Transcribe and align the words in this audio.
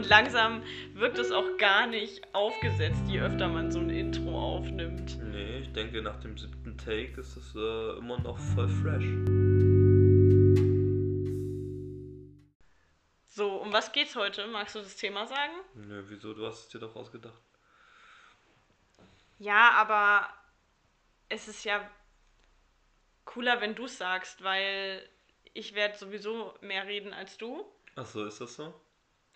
Und 0.00 0.08
langsam 0.08 0.62
wirkt 0.94 1.18
es 1.18 1.30
auch 1.30 1.58
gar 1.58 1.86
nicht 1.86 2.34
aufgesetzt, 2.34 3.02
je 3.06 3.20
öfter 3.20 3.48
man 3.48 3.70
so 3.70 3.80
ein 3.80 3.90
Intro 3.90 4.56
aufnimmt. 4.56 5.18
Nee, 5.24 5.58
ich 5.58 5.74
denke, 5.74 6.00
nach 6.00 6.18
dem 6.20 6.38
siebten 6.38 6.78
Take 6.78 7.20
ist 7.20 7.36
es 7.36 7.54
äh, 7.54 7.98
immer 7.98 8.18
noch 8.18 8.38
voll 8.38 8.66
fresh. 8.66 9.04
So, 13.26 13.56
um 13.56 13.74
was 13.74 13.92
geht's 13.92 14.16
heute? 14.16 14.46
Magst 14.46 14.74
du 14.74 14.78
das 14.78 14.96
Thema 14.96 15.26
sagen? 15.26 15.52
Nö, 15.74 16.02
wieso? 16.08 16.32
Du 16.32 16.46
hast 16.46 16.60
es 16.60 16.68
dir 16.68 16.78
doch 16.78 16.96
ausgedacht. 16.96 17.42
Ja, 19.38 19.72
aber 19.72 20.30
es 21.28 21.46
ist 21.46 21.62
ja 21.66 21.86
cooler, 23.26 23.60
wenn 23.60 23.74
du 23.74 23.84
es 23.84 23.98
sagst, 23.98 24.42
weil 24.42 25.06
ich 25.52 25.74
werde 25.74 25.98
sowieso 25.98 26.54
mehr 26.62 26.86
reden 26.86 27.12
als 27.12 27.36
du. 27.36 27.70
Ach 27.96 28.06
so, 28.06 28.24
ist 28.24 28.40
das 28.40 28.54
so? 28.54 28.72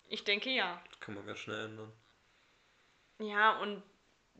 Ich 0.07 0.23
denke 0.23 0.49
ja. 0.49 0.81
Das 0.89 0.99
kann 0.99 1.15
man 1.15 1.25
ganz 1.25 1.39
schnell 1.39 1.65
ändern. 1.65 1.91
Ja, 3.19 3.59
und 3.59 3.81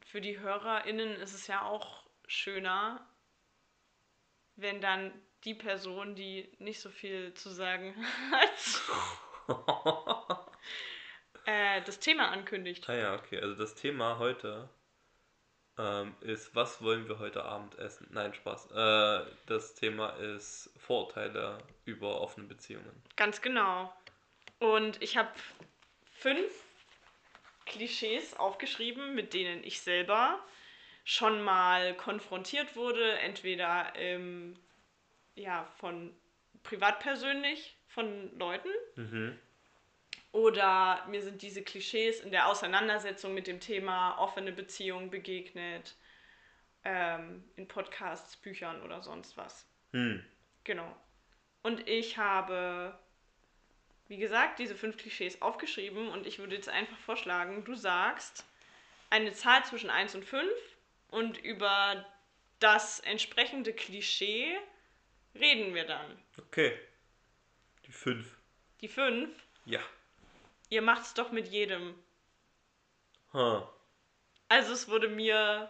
für 0.05 0.21
die 0.21 0.39
HörerInnen 0.39 1.15
ist 1.15 1.33
es 1.33 1.47
ja 1.47 1.63
auch 1.63 2.03
schöner, 2.27 3.07
wenn 4.55 4.81
dann 4.81 5.13
die 5.43 5.53
Person, 5.53 6.15
die 6.15 6.51
nicht 6.59 6.79
so 6.79 6.89
viel 6.89 7.33
zu 7.33 7.49
sagen 7.49 7.95
hat, 8.31 8.81
äh, 11.45 11.81
das 11.83 11.99
Thema 11.99 12.29
ankündigt. 12.29 12.89
Ah 12.89 12.95
ja, 12.95 13.16
okay. 13.16 13.39
Also 13.39 13.55
das 13.55 13.75
Thema 13.75 14.17
heute 14.17 14.69
ähm, 15.77 16.16
ist, 16.21 16.55
was 16.55 16.81
wollen 16.81 17.07
wir 17.07 17.19
heute 17.19 17.44
Abend 17.44 17.77
essen? 17.77 18.07
Nein, 18.11 18.33
Spaß. 18.33 18.72
Äh, 18.72 19.25
das 19.45 19.75
Thema 19.75 20.09
ist 20.11 20.72
Vorurteile 20.77 21.57
über 21.83 22.22
offene 22.22 22.47
Beziehungen. 22.47 23.03
Ganz 23.16 23.41
genau. 23.41 23.94
Und 24.59 25.02
ich 25.02 25.17
habe 25.17 25.30
fünf 26.14 26.52
Klischees 27.66 28.36
aufgeschrieben, 28.36 29.16
mit 29.16 29.34
denen 29.34 29.64
ich 29.64 29.81
selber 29.81 30.39
schon 31.03 31.44
mal 31.44 31.95
konfrontiert 31.95 32.75
wurde, 32.75 33.17
entweder 33.20 33.94
ähm, 33.95 34.58
ja, 35.36 35.66
von 35.78 36.16
privat 36.64 37.00
persönlich 37.00 37.75
von 37.88 38.38
Leuten 38.39 38.70
Mhm. 38.95 39.38
oder 40.31 41.06
mir 41.08 41.22
sind 41.22 41.42
diese 41.42 41.64
Klischees 41.64 42.22
in 42.22 42.31
der 42.31 42.47
Auseinandersetzung 42.47 43.34
mit 43.34 43.45
dem 43.47 43.59
Thema 43.59 44.17
offene 44.17 44.52
Beziehung 44.52 45.09
begegnet, 45.12 45.95
ähm, 46.84 47.44
in 47.56 47.67
Podcasts, 47.67 48.38
Büchern 48.38 48.81
oder 48.84 49.02
sonst 49.02 49.38
was. 49.38 49.67
Hm. 49.92 50.23
Genau. 50.64 50.95
Und 51.64 51.88
ich 51.88 52.17
habe, 52.17 52.97
wie 54.08 54.17
gesagt, 54.17 54.59
diese 54.59 54.75
fünf 54.75 54.98
Klischees 54.98 55.42
aufgeschrieben 55.42 56.09
und 56.09 56.28
ich 56.28 56.39
würde 56.39 56.56
jetzt 56.56 56.70
einfach 56.70 56.98
vorschlagen, 57.00 57.64
du 57.66 57.75
sagst 57.75 58.45
eine 59.09 59.34
Zahl 59.34 59.64
zwischen 59.66 59.89
1 59.89 60.16
und 60.16 60.25
5 60.25 60.50
und 61.09 61.38
über 61.38 62.06
das 62.59 63.00
entsprechende 63.02 63.73
Klischee 63.73 64.58
reden 65.34 65.73
wir 65.73 65.86
dann. 65.86 66.17
Okay. 66.38 66.78
Die 67.86 67.92
fünf. 67.92 68.38
Die 68.81 68.88
5, 68.88 69.30
Ja. 69.66 69.80
ihr 70.69 70.81
macht's 70.81 71.14
doch 71.14 71.31
mit 71.31 71.47
jedem. 71.47 71.95
Ha. 73.34 73.72
Also 74.50 74.73
es 74.73 74.88
wurde 74.88 75.08
mir 75.09 75.69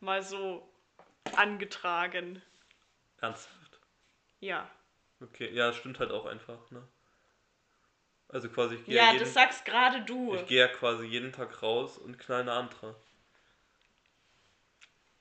mal 0.00 0.22
so 0.22 0.68
angetragen. 1.36 2.42
Ernsthaft. 3.20 3.78
Ja. 4.40 4.68
Okay. 5.20 5.50
Ja, 5.52 5.68
das 5.68 5.76
stimmt 5.76 5.98
halt 6.00 6.10
auch 6.10 6.26
einfach, 6.26 6.70
ne? 6.70 6.86
Also 8.28 8.48
quasi, 8.48 8.76
ich 8.76 8.84
gehe 8.84 8.96
Ja, 8.96 9.12
jeden, 9.12 9.20
das 9.20 9.34
sagst 9.34 9.64
gerade 9.64 10.02
du. 10.02 10.34
ich 10.34 10.46
gehe 10.46 10.60
ja 10.60 10.68
quasi 10.68 11.04
jeden 11.04 11.32
Tag 11.32 11.62
raus 11.62 11.98
und 11.98 12.18
knall 12.18 12.40
eine 12.42 12.52
andere. 12.52 12.96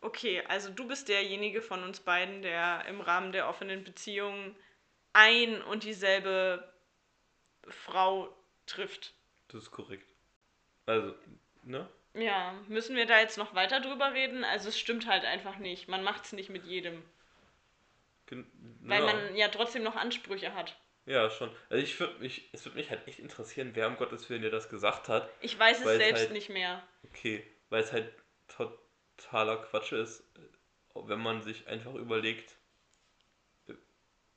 Okay, 0.01 0.43
also 0.47 0.71
du 0.71 0.87
bist 0.87 1.09
derjenige 1.09 1.61
von 1.61 1.83
uns 1.83 1.99
beiden, 1.99 2.41
der 2.41 2.85
im 2.87 3.01
Rahmen 3.01 3.31
der 3.31 3.47
offenen 3.47 3.83
Beziehung 3.83 4.55
ein 5.13 5.61
und 5.61 5.83
dieselbe 5.83 6.73
Frau 7.67 8.35
trifft. 8.65 9.13
Das 9.49 9.63
ist 9.63 9.71
korrekt. 9.71 10.07
Also, 10.85 11.13
ne? 11.63 11.87
Ja, 12.13 12.53
müssen 12.67 12.95
wir 12.95 13.05
da 13.05 13.19
jetzt 13.19 13.37
noch 13.37 13.53
weiter 13.53 13.79
drüber 13.79 14.13
reden? 14.13 14.43
Also 14.43 14.69
es 14.69 14.79
stimmt 14.79 15.07
halt 15.07 15.23
einfach 15.23 15.57
nicht. 15.57 15.87
Man 15.87 16.03
macht 16.03 16.25
es 16.25 16.33
nicht 16.33 16.49
mit 16.49 16.65
jedem. 16.65 17.03
Gen 18.25 18.45
Weil 18.81 19.05
ja. 19.05 19.13
man 19.13 19.35
ja 19.35 19.47
trotzdem 19.49 19.83
noch 19.83 19.95
Ansprüche 19.95 20.53
hat. 20.53 20.75
Ja, 21.05 21.29
schon. 21.29 21.49
Also 21.69 21.83
ich 21.83 21.99
würde 21.99 22.19
mich, 22.19 22.49
es 22.53 22.63
würde 22.65 22.77
mich 22.77 22.89
halt 22.89 23.07
echt 23.07 23.19
interessieren, 23.19 23.71
wer 23.73 23.87
um 23.87 23.97
Gottes 23.97 24.29
Willen 24.29 24.43
dir 24.43 24.51
das 24.51 24.69
gesagt 24.69 25.09
hat. 25.09 25.29
Ich 25.41 25.57
weiß 25.57 25.79
es 25.79 25.85
selbst 25.85 26.21
halt- 26.21 26.31
nicht 26.31 26.49
mehr. 26.49 26.83
Okay, 27.03 27.43
weil 27.69 27.83
es 27.83 27.91
halt 27.91 28.13
totaler 28.47 29.57
Quatsch 29.63 29.93
ist, 29.93 30.23
wenn 30.93 31.19
man 31.19 31.41
sich 31.41 31.67
einfach 31.67 31.95
überlegt, 31.95 32.55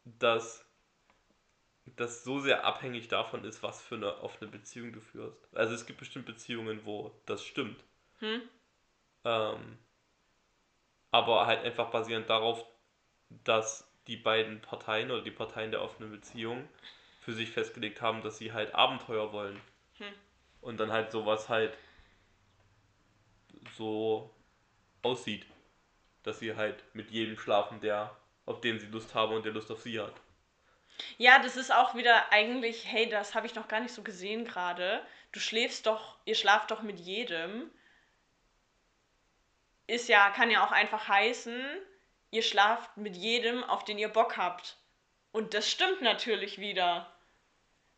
dass 0.05 0.65
das 1.97 2.25
so 2.25 2.41
sehr 2.41 2.65
abhängig 2.65 3.09
davon 3.09 3.45
ist, 3.45 3.63
was 3.63 3.83
für 3.83 3.97
eine 3.97 4.23
offene 4.23 4.51
Beziehung 4.51 4.93
du 4.93 5.01
führst. 5.01 5.37
Also 5.55 5.75
es 5.75 5.87
gibt 5.87 5.99
bestimmt 5.99 6.27
Beziehungen, 6.27 6.85
wo 6.85 7.13
das 7.27 7.45
stimmt. 7.45 7.85
Hm? 8.21 8.43
Ähm, 9.25 9.79
aber 11.11 11.47
halt 11.47 11.63
einfach 11.65 11.91
basierend 11.91 12.29
darauf, 12.29 12.65
dass 13.29 13.89
die 14.07 14.17
beiden 14.17 14.61
Parteien 14.61 15.11
oder 15.11 15.23
die 15.23 15.31
Parteien 15.31 15.71
der 15.71 15.83
offenen 15.83 16.11
Beziehung 16.11 16.69
für 17.21 17.33
sich 17.33 17.51
festgelegt 17.51 18.03
haben, 18.03 18.23
dass 18.23 18.39
sie 18.39 18.53
halt 18.53 18.75
Abenteuer 18.75 19.33
wollen. 19.33 19.61
Hm. 19.99 20.13
Und 20.61 20.79
dann 20.79 20.93
halt 20.93 21.11
sowas 21.11 21.49
halt 21.49 21.77
so 23.77 24.31
aussieht, 25.03 25.47
dass 26.23 26.39
sie 26.39 26.55
halt 26.55 26.83
mit 26.95 27.11
jedem 27.11 27.39
schlafen, 27.39 27.81
der 27.81 28.17
auf 28.47 28.61
den 28.61 28.79
sie 28.79 28.87
Lust 28.87 29.15
haben 29.15 29.35
und 29.35 29.45
der 29.45 29.53
Lust 29.53 29.71
auf 29.71 29.81
sie 29.81 30.01
hat. 30.01 30.15
Ja, 31.19 31.39
das 31.39 31.57
ist 31.57 31.73
auch 31.73 31.95
wieder 31.95 32.31
eigentlich, 32.33 32.87
hey, 32.87 33.09
das 33.09 33.35
habe 33.35 33.47
ich 33.47 33.55
noch 33.55 33.69
gar 33.69 33.81
nicht 33.81 33.95
so 33.95 34.03
gesehen 34.03 34.45
gerade. 34.45 35.05
Du 35.33 35.41
schläfst 35.41 35.87
doch, 35.87 36.19
ihr 36.25 36.35
schlaft 36.35 36.71
doch 36.71 36.83
mit 36.83 36.99
jedem. 37.01 37.71
Ist 39.87 40.09
ja, 40.09 40.31
kann 40.31 40.51
ja 40.51 40.65
auch 40.65 40.73
einfach 40.73 41.09
heißen, 41.09 41.63
ihr 42.35 42.43
schlaft 42.43 42.97
mit 42.97 43.17
jedem, 43.17 43.63
auf 43.65 43.85
den 43.85 43.97
ihr 43.99 44.09
Bock 44.09 44.37
habt. 44.37 44.77
Und 45.33 45.55
das 45.55 45.71
stimmt 45.71 46.03
natürlich 46.03 46.59
wieder. 46.59 47.11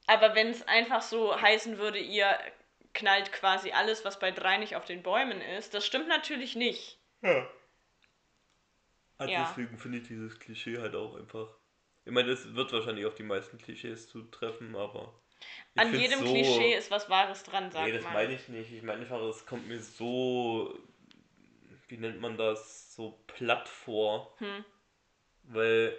Aber 0.06 0.34
wenn 0.34 0.48
es 0.48 0.66
einfach 0.68 1.02
so 1.02 1.40
heißen 1.40 1.78
würde, 1.78 1.98
ihr 1.98 2.38
knallt 2.94 3.32
quasi 3.32 3.72
alles, 3.72 4.04
was 4.04 4.18
bei 4.18 4.30
drei 4.30 4.56
nicht 4.58 4.76
auf 4.76 4.84
den 4.84 5.02
Bäumen 5.02 5.40
ist, 5.40 5.74
das 5.74 5.84
stimmt 5.84 6.08
natürlich 6.08 6.54
nicht. 6.56 6.98
Ja. 7.22 7.46
Also 9.18 9.32
Ja. 9.32 9.46
deswegen 9.48 9.78
finde 9.78 9.98
ich 9.98 10.06
dieses 10.06 10.38
Klischee 10.38 10.78
halt 10.78 10.94
auch 10.94 11.16
einfach. 11.16 11.48
Ich 12.04 12.12
meine, 12.12 12.30
es 12.30 12.54
wird 12.54 12.72
wahrscheinlich 12.72 13.06
auf 13.06 13.14
die 13.16 13.22
meisten 13.24 13.58
Klischees 13.58 14.08
zutreffen, 14.08 14.76
aber. 14.76 15.12
ich 15.74 15.80
An 15.80 15.94
jedem 15.98 16.20
so- 16.20 16.32
Klischee 16.32 16.74
ist 16.74 16.90
was 16.90 17.10
Wahres 17.10 17.42
dran, 17.42 17.70
sagt 17.70 17.86
Nee, 17.86 17.92
das 17.92 18.04
man. 18.04 18.12
meine 18.12 18.34
ich 18.34 18.48
nicht. 18.48 18.72
Ich 18.72 18.82
meine 18.82 19.02
einfach, 19.02 19.20
es 19.22 19.44
kommt 19.44 19.66
mir 19.66 19.80
so. 19.80 20.78
Wie 21.88 21.96
nennt 21.98 22.20
man 22.20 22.36
das? 22.36 22.94
So 22.94 23.22
platt 23.26 23.68
vor. 23.68 24.34
Hm. 24.38 24.64
Weil, 25.44 25.96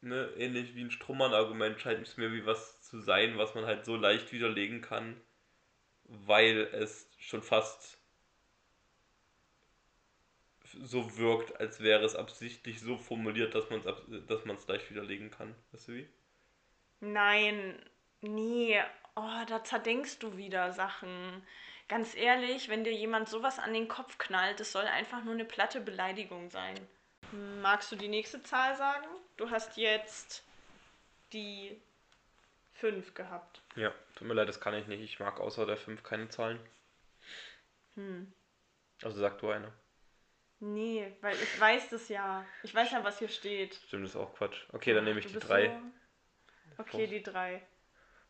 ne, 0.00 0.30
ähnlich 0.36 0.74
wie 0.74 0.82
ein 0.82 0.90
Strohmann-Argument 0.90 1.80
scheint 1.80 2.06
es 2.06 2.16
mir 2.16 2.32
wie 2.32 2.46
was 2.46 2.82
zu 2.82 3.00
sein, 3.00 3.38
was 3.38 3.54
man 3.54 3.66
halt 3.66 3.84
so 3.84 3.96
leicht 3.96 4.32
widerlegen 4.32 4.80
kann, 4.80 5.20
weil 6.04 6.62
es 6.72 7.08
schon 7.18 7.42
fast 7.42 7.98
so 10.82 11.16
wirkt, 11.16 11.58
als 11.60 11.80
wäre 11.80 12.04
es 12.04 12.14
absichtlich 12.14 12.80
so 12.80 12.98
formuliert, 12.98 13.54
dass 13.54 13.70
man 13.70 13.80
es 13.80 14.26
dass 14.26 14.44
man 14.44 14.56
es 14.56 14.66
leicht 14.66 14.90
widerlegen 14.90 15.30
kann. 15.30 15.54
Weißt 15.72 15.88
du 15.88 15.92
wie? 15.94 16.08
Nein, 17.00 17.78
nee, 18.20 18.78
oh, 19.14 19.44
da 19.46 19.62
zerdenkst 19.62 20.18
du 20.18 20.36
wieder 20.36 20.72
Sachen. 20.72 21.42
Ganz 21.88 22.14
ehrlich, 22.14 22.68
wenn 22.68 22.84
dir 22.84 22.92
jemand 22.92 23.28
sowas 23.28 23.58
an 23.58 23.72
den 23.72 23.88
Kopf 23.88 24.18
knallt, 24.18 24.60
das 24.60 24.72
soll 24.72 24.84
einfach 24.84 25.24
nur 25.24 25.34
eine 25.34 25.46
platte 25.46 25.80
Beleidigung 25.80 26.50
sein. 26.50 26.76
Magst 27.62 27.90
du 27.90 27.96
die 27.96 28.08
nächste 28.08 28.42
Zahl 28.42 28.76
sagen? 28.76 29.06
Du 29.36 29.50
hast 29.50 29.76
jetzt 29.76 30.44
die 31.32 31.80
5 32.74 33.14
gehabt. 33.14 33.62
Ja, 33.74 33.92
tut 34.14 34.28
mir 34.28 34.34
leid, 34.34 34.48
das 34.48 34.60
kann 34.60 34.74
ich 34.74 34.86
nicht. 34.86 35.00
Ich 35.00 35.18
mag 35.18 35.40
außer 35.40 35.66
der 35.66 35.76
5 35.76 36.02
keine 36.02 36.28
Zahlen. 36.28 36.60
Hm. 37.94 38.32
Also 39.02 39.20
sag 39.20 39.38
du 39.38 39.50
eine. 39.50 39.72
Nee, 40.60 41.16
weil 41.20 41.36
ich 41.36 41.60
weiß 41.60 41.90
das 41.90 42.08
ja. 42.08 42.44
Ich 42.62 42.74
weiß 42.74 42.90
ja, 42.90 43.04
was 43.04 43.18
hier 43.18 43.28
steht. 43.28 43.74
Stimmt, 43.86 44.04
das 44.04 44.10
ist 44.10 44.16
auch 44.16 44.34
Quatsch. 44.34 44.64
Okay, 44.72 44.92
dann 44.92 45.04
nehme 45.04 45.20
ich 45.20 45.26
Du 45.26 45.30
die 45.30 45.34
bist 45.36 45.48
3. 45.48 45.68
So... 45.68 46.82
Okay, 46.82 47.06
die 47.06 47.22
3. 47.22 47.62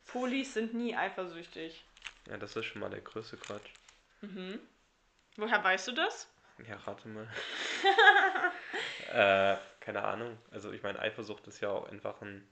Polis 0.07 0.55
sind 0.55 0.75
nie 0.75 0.95
eifersüchtig. 0.95 1.85
Ja, 2.29 2.37
das 2.37 2.57
ist 2.57 2.67
schon 2.67 2.81
mal 2.81 2.91
der 2.91 3.01
größte 3.01 3.37
Quatsch. 3.37 3.71
Mhm. 4.21 4.59
Woher 5.37 5.63
weißt 5.63 5.89
du 5.89 5.93
das? 5.93 6.29
Ja, 6.69 6.77
rate 6.77 7.09
mal. 7.09 7.29
äh, 9.13 9.57
keine 9.81 10.03
Ahnung. 10.05 10.37
Also 10.51 10.73
ich 10.73 10.83
meine, 10.83 10.99
Eifersucht 10.99 11.47
ist 11.47 11.61
ja 11.61 11.71
auch 11.71 11.89
einfach 11.89 12.21
ein 12.21 12.47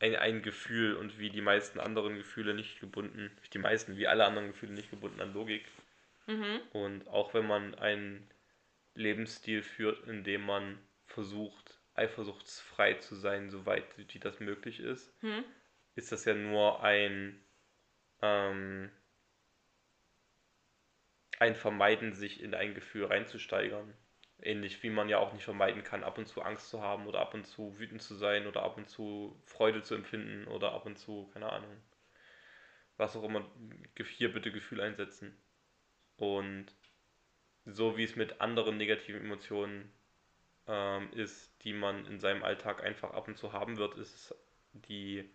ein, 0.00 0.16
ein 0.16 0.42
Gefühl 0.42 0.96
und 0.96 1.18
wie 1.18 1.30
die 1.30 1.40
meisten 1.40 1.80
anderen 1.80 2.16
Gefühle 2.16 2.54
nicht 2.54 2.80
gebunden, 2.80 3.30
die 3.52 3.58
meisten, 3.58 3.96
wie 3.96 4.06
alle 4.06 4.24
anderen 4.24 4.48
Gefühle 4.48 4.72
nicht 4.72 4.90
gebunden 4.90 5.20
an 5.20 5.32
Logik. 5.32 5.64
Mhm. 6.26 6.60
Und 6.72 7.08
auch 7.08 7.34
wenn 7.34 7.46
man 7.46 7.74
einen 7.76 8.28
Lebensstil 8.94 9.62
führt, 9.62 10.06
in 10.06 10.24
dem 10.24 10.44
man 10.44 10.78
versucht, 11.06 11.78
eifersuchtsfrei 11.94 12.94
zu 12.94 13.14
sein, 13.14 13.50
soweit 13.50 13.84
wie 13.96 14.18
das 14.18 14.40
möglich 14.40 14.80
ist, 14.80 15.12
Hm? 15.20 15.44
ist 15.94 16.10
das 16.12 16.24
ja 16.24 16.34
nur 16.34 16.82
ein, 16.82 17.40
ähm, 18.24 18.90
ein 21.38 21.54
Vermeiden, 21.54 22.14
sich 22.14 22.42
in 22.42 22.54
ein 22.54 22.74
Gefühl 22.74 23.06
reinzusteigern. 23.06 23.92
Ähnlich 24.40 24.82
wie 24.82 24.90
man 24.90 25.08
ja 25.08 25.18
auch 25.18 25.32
nicht 25.32 25.44
vermeiden 25.44 25.84
kann, 25.84 26.04
ab 26.04 26.18
und 26.18 26.26
zu 26.26 26.42
Angst 26.42 26.68
zu 26.68 26.82
haben 26.82 27.06
oder 27.06 27.20
ab 27.20 27.34
und 27.34 27.46
zu 27.46 27.78
wütend 27.78 28.02
zu 28.02 28.14
sein 28.14 28.46
oder 28.46 28.62
ab 28.62 28.76
und 28.76 28.88
zu 28.88 29.40
Freude 29.46 29.82
zu 29.82 29.94
empfinden 29.94 30.46
oder 30.48 30.72
ab 30.72 30.86
und 30.86 30.98
zu, 30.98 31.30
keine 31.32 31.50
Ahnung, 31.50 31.76
was 32.96 33.16
auch 33.16 33.24
immer, 33.24 33.48
hier 33.96 34.32
bitte 34.32 34.52
Gefühl 34.52 34.80
einsetzen. 34.80 35.36
Und 36.16 36.66
so 37.64 37.96
wie 37.96 38.04
es 38.04 38.16
mit 38.16 38.40
anderen 38.40 38.76
negativen 38.76 39.22
Emotionen 39.22 39.92
ähm, 40.66 41.12
ist, 41.12 41.62
die 41.64 41.72
man 41.72 42.06
in 42.06 42.20
seinem 42.20 42.42
Alltag 42.42 42.82
einfach 42.82 43.12
ab 43.12 43.28
und 43.28 43.36
zu 43.36 43.52
haben 43.52 43.76
wird, 43.76 43.96
ist 43.96 44.14
es 44.14 44.34
die 44.72 45.30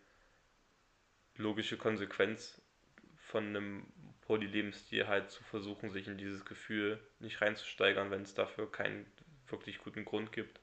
logische 1.36 1.78
Konsequenz 1.78 2.59
von 3.30 3.48
einem 3.48 3.86
Polylebensstil 4.22 5.08
halt 5.08 5.30
zu 5.30 5.44
versuchen, 5.44 5.92
sich 5.92 6.08
in 6.08 6.18
dieses 6.18 6.46
Gefühl 6.46 7.00
nicht 7.20 7.42
reinzusteigern, 7.42 8.12
wenn 8.12 8.24
es 8.24 8.34
dafür 8.34 8.72
keinen 8.72 9.06
wirklich 9.48 9.80
guten 9.80 10.06
Grund 10.06 10.32
gibt. 10.32 10.60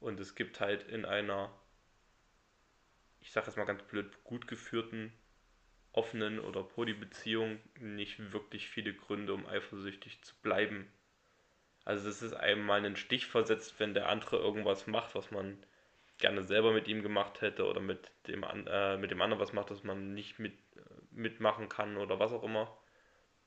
Und 0.00 0.18
es 0.20 0.34
gibt 0.34 0.60
halt 0.60 0.82
in 0.88 1.04
einer, 1.04 1.50
ich 3.20 3.32
sag 3.32 3.46
jetzt 3.46 3.56
mal 3.56 3.64
ganz 3.64 3.82
blöd, 3.82 4.24
gut 4.24 4.46
geführten, 4.46 5.12
offenen 5.92 6.40
oder 6.40 6.62
Polybeziehung 6.62 7.60
nicht 7.78 8.32
wirklich 8.32 8.68
viele 8.68 8.92
Gründe, 8.94 9.32
um 9.32 9.46
eifersüchtig 9.46 10.22
zu 10.22 10.34
bleiben. 10.42 10.86
Also 11.84 12.08
es 12.08 12.22
ist 12.22 12.32
einem 12.32 12.64
mal 12.64 12.78
einen 12.78 12.96
Stich 12.96 13.26
versetzt, 13.26 13.78
wenn 13.78 13.94
der 13.94 14.08
andere 14.08 14.38
irgendwas 14.38 14.86
macht, 14.86 15.14
was 15.14 15.30
man 15.30 15.58
gerne 16.18 16.42
selber 16.42 16.72
mit 16.72 16.88
ihm 16.88 17.02
gemacht 17.02 17.40
hätte 17.42 17.66
oder 17.66 17.80
mit 17.80 18.10
dem, 18.26 18.42
äh, 18.42 18.96
mit 18.96 19.10
dem 19.10 19.20
anderen 19.20 19.40
was 19.40 19.52
macht, 19.52 19.70
das 19.70 19.84
man 19.84 20.14
nicht 20.14 20.38
mit, 20.38 20.54
mitmachen 21.14 21.68
kann 21.68 21.96
oder 21.96 22.18
was 22.18 22.32
auch 22.32 22.42
immer 22.42 22.76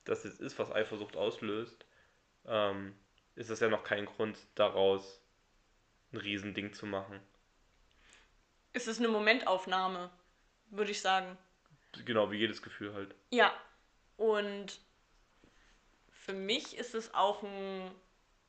das 0.08 0.24
jetzt 0.24 0.40
ist, 0.40 0.58
was 0.58 0.72
Eifersucht 0.72 1.16
auslöst, 1.16 1.86
ähm, 2.46 2.96
ist 3.36 3.50
das 3.50 3.60
ja 3.60 3.68
noch 3.68 3.84
kein 3.84 4.06
Grund 4.06 4.38
daraus 4.56 5.22
ein 6.12 6.18
Riesending 6.18 6.74
zu 6.74 6.86
machen. 6.86 7.20
Es 8.74 8.88
ist 8.88 9.00
eine 9.00 9.10
Momentaufnahme, 9.10 10.10
würde 10.70 10.92
ich 10.92 11.02
sagen. 11.02 11.38
Genau 12.06 12.32
wie 12.32 12.38
jedes 12.38 12.62
Gefühl 12.62 12.94
halt. 12.94 13.16
Ja. 13.32 13.54
Und 14.18 14.80
für 16.10 16.34
mich 16.34 16.78
ist 16.78 16.96
es 16.96 17.14
auch 17.14 17.44
ein 17.44 17.92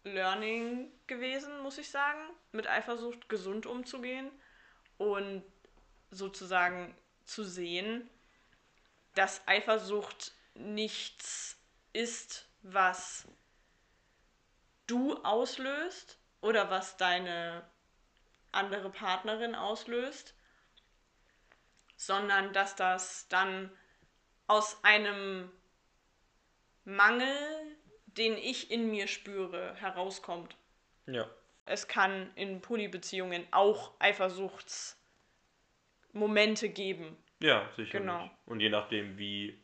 Learning 0.05 0.91
gewesen, 1.07 1.61
muss 1.61 1.79
ich 1.79 1.91
sagen, 1.91 2.21
mit 2.53 2.67
Eifersucht 2.67 3.29
gesund 3.29 3.67
umzugehen 3.67 4.31
und 4.97 5.43
sozusagen 6.11 6.95
zu 7.25 7.45
sehen, 7.45 8.09
dass 9.19 9.47
Eifersucht 9.49 10.33
nichts 10.55 11.59
ist, 11.93 12.49
was 12.63 13.27
du 14.87 15.17
auslöst 15.25 16.21
oder 16.41 16.71
was 16.71 16.97
deine 16.97 17.69
andere 18.53 18.91
Partnerin 18.91 19.57
auslöst, 19.57 20.37
sondern 21.97 22.53
dass 22.53 22.77
das 22.77 23.27
dann 23.27 23.77
aus 24.47 24.85
einem 24.85 25.51
Mangel, 26.85 27.37
den 28.07 28.39
ich 28.39 28.71
in 28.71 28.89
mir 28.89 29.09
spüre, 29.09 29.75
herauskommt. 29.75 30.55
Ja. 31.07 31.29
Es 31.67 31.89
kann 31.89 32.33
in 32.37 32.61
Polybeziehungen 32.61 33.49
auch 33.51 33.95
Eifersuchtsmomente 33.99 36.69
geben. 36.69 37.17
Ja, 37.41 37.69
sicher. 37.77 38.01
Genau. 38.01 38.31
Und 38.47 38.61
je 38.61 38.69
nachdem, 38.69 39.19
wie 39.19 39.59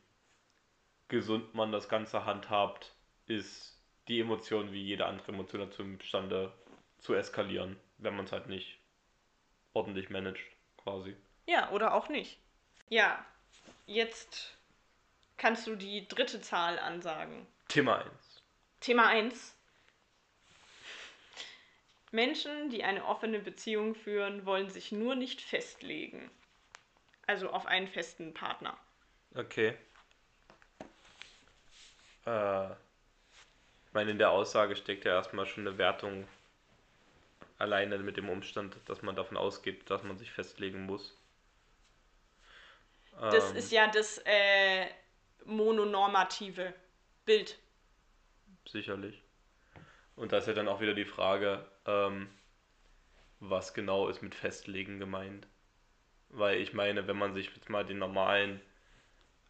gesund 1.09 1.55
man 1.55 1.73
das 1.73 1.89
Ganze 1.89 2.25
handhabt, 2.25 2.95
ist 3.27 3.83
die 4.09 4.21
Emotion 4.21 4.73
wie 4.73 4.83
jede 4.83 5.07
andere 5.07 5.33
Emotion 5.33 5.63
dazu 5.63 5.83
imstande 5.83 6.53
zu 6.99 7.15
eskalieren, 7.15 7.79
wenn 7.99 8.17
man 8.17 8.27
es 8.27 8.33
halt 8.33 8.49
nicht 8.49 8.79
ordentlich 9.73 10.11
managt, 10.11 10.45
quasi. 10.77 11.17
Ja, 11.47 11.71
oder 11.71 11.95
auch 11.95 12.09
nicht. 12.09 12.39
Ja, 12.89 13.25
jetzt 13.87 14.57
kannst 15.37 15.67
du 15.67 15.75
die 15.75 16.07
dritte 16.09 16.41
Zahl 16.41 16.79
ansagen. 16.79 17.47
Thema 17.69 17.99
1. 17.99 18.43
Thema 18.81 19.09
1. 19.09 19.57
Menschen, 22.13 22.71
die 22.71 22.85
eine 22.85 23.05
offene 23.05 23.41
Beziehung 23.41 23.95
führen, 23.95 24.47
wollen 24.47 24.71
sich 24.71 24.93
nur 24.93 25.17
nicht 25.17 25.41
festlegen. 25.41 26.31
Also 27.27 27.51
auf 27.51 27.67
einen 27.67 27.87
festen 27.89 28.33
Partner. 28.35 28.79
Okay. 29.35 29.77
Äh, 32.27 32.71
ich 32.73 33.93
meine, 33.95 34.11
in 34.11 34.19
der 34.19 34.31
Aussage 34.31 34.77
steckt 34.77 35.05
ja 35.05 35.13
erstmal 35.13 35.47
schon 35.47 35.67
eine 35.67 35.79
Wertung 35.79 36.29
alleine 37.59 37.99
mit 37.99 38.17
dem 38.17 38.29
Umstand, 38.29 38.77
dass 38.87 39.03
man 39.03 39.17
davon 39.17 39.37
ausgeht, 39.37 39.89
dass 39.91 40.03
man 40.03 40.19
sich 40.19 40.31
festlegen 40.33 40.87
muss. 40.87 41.17
Das 43.29 43.51
Ähm, 43.51 43.57
ist 43.57 43.71
ja 43.73 43.89
das 43.89 44.19
äh, 44.25 44.87
mononormative 45.45 46.75
Bild. 47.25 47.59
Sicherlich. 48.67 49.23
Und 50.17 50.33
da 50.33 50.39
ist 50.39 50.47
ja 50.49 50.55
dann 50.55 50.69
auch 50.69 50.81
wieder 50.81 50.95
die 50.95 51.05
Frage, 51.05 51.67
ähm, 51.87 52.29
was 53.41 53.75
genau 53.75 54.09
ist 54.09 54.23
mit 54.23 54.35
Festlegen 54.35 54.99
gemeint. 54.99 55.47
Weil 56.35 56.61
ich 56.61 56.73
meine, 56.73 57.07
wenn 57.07 57.19
man 57.19 57.33
sich 57.35 57.55
jetzt 57.55 57.71
mal 57.71 57.85
den 57.85 57.99
normalen 57.99 58.61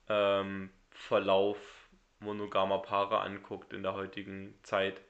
ähm, 0.09 0.71
Verlauf 0.91 1.59
monogamer 2.21 2.81
Paare 2.81 3.21
anguckt 3.21 3.73
in 3.73 3.83
der 3.83 3.95
heutigen 3.95 4.59
Zeit, 4.63 5.01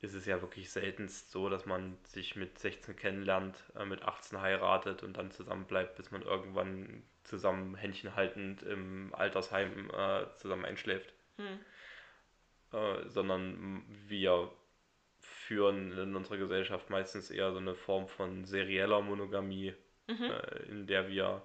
ist 0.00 0.14
es 0.14 0.26
ja 0.26 0.40
wirklich 0.40 0.70
seltenst 0.70 1.30
so, 1.30 1.48
dass 1.48 1.66
man 1.66 1.98
sich 2.04 2.36
mit 2.36 2.58
16 2.58 2.96
kennenlernt, 2.96 3.64
äh, 3.76 3.84
mit 3.84 4.02
18 4.02 4.40
heiratet 4.40 5.02
und 5.02 5.16
dann 5.16 5.30
zusammen 5.30 5.66
bleibt, 5.66 5.96
bis 5.96 6.10
man 6.10 6.22
irgendwann 6.22 7.02
zusammen 7.24 7.74
Händchen 7.74 8.14
haltend 8.14 8.62
im 8.62 9.14
Altersheim 9.14 9.90
äh, 9.90 10.26
zusammen 10.36 10.64
einschläft 10.64 11.12
Hm. 11.38 11.60
äh, 12.72 13.08
sondern 13.08 13.84
wir 14.08 14.50
führen 15.20 15.92
in 15.92 16.16
unserer 16.16 16.38
Gesellschaft 16.38 16.90
meistens 16.90 17.30
eher 17.30 17.52
so 17.52 17.58
eine 17.58 17.74
Form 17.74 18.08
von 18.08 18.44
serieller 18.44 19.00
Monogamie, 19.00 19.74
Mhm. 20.08 20.24
äh, 20.24 20.62
in 20.68 20.86
der 20.86 21.08
wir 21.08 21.42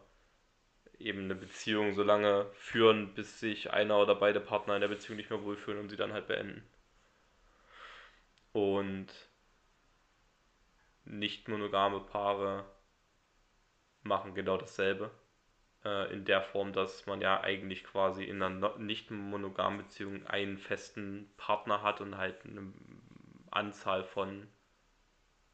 eben 0.99 1.25
eine 1.25 1.35
Beziehung 1.35 1.93
so 1.93 2.03
lange 2.03 2.47
führen, 2.53 3.13
bis 3.13 3.39
sich 3.39 3.71
einer 3.71 3.99
oder 3.99 4.15
beide 4.15 4.39
Partner 4.39 4.75
in 4.75 4.81
der 4.81 4.87
Beziehung 4.87 5.17
nicht 5.17 5.29
mehr 5.29 5.43
wohlfühlen 5.43 5.79
und 5.79 5.89
sie 5.89 5.97
dann 5.97 6.13
halt 6.13 6.27
beenden. 6.27 6.63
Und 8.53 9.07
nicht 11.05 11.47
monogame 11.47 11.99
Paare 11.99 12.65
machen 14.03 14.35
genau 14.35 14.57
dasselbe. 14.57 15.11
Äh, 15.83 16.13
in 16.13 16.25
der 16.25 16.41
Form, 16.41 16.73
dass 16.73 17.05
man 17.05 17.21
ja 17.21 17.41
eigentlich 17.41 17.83
quasi 17.83 18.23
in 18.23 18.41
einer 18.41 18.77
nicht 18.77 19.11
monogamen 19.11 19.79
Beziehung 19.79 20.25
einen 20.27 20.57
festen 20.57 21.29
Partner 21.37 21.81
hat 21.81 22.01
und 22.01 22.17
halt 22.17 22.45
eine 22.45 22.73
Anzahl 23.51 24.03
von 24.03 24.47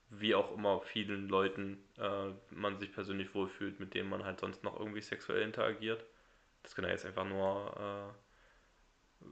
wie 0.09 0.33
auch 0.35 0.51
immer 0.53 0.81
vielen 0.81 1.29
Leuten 1.29 1.77
äh, 1.97 2.31
man 2.49 2.77
sich 2.79 2.91
persönlich 2.91 3.33
wohlfühlt, 3.35 3.79
mit 3.79 3.93
denen 3.93 4.09
man 4.09 4.23
halt 4.23 4.39
sonst 4.39 4.63
noch 4.63 4.79
irgendwie 4.79 5.01
sexuell 5.01 5.41
interagiert. 5.43 6.03
Das 6.63 6.75
können 6.75 6.87
ja 6.87 6.93
jetzt 6.93 7.05
einfach 7.05 7.25
nur 7.25 8.13
äh, 9.23 9.25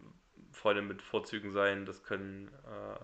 Freunde 0.54 0.82
mit 0.82 1.02
Vorzügen 1.02 1.52
sein, 1.52 1.86
das 1.86 2.04
können 2.04 2.50
äh, 2.66 3.00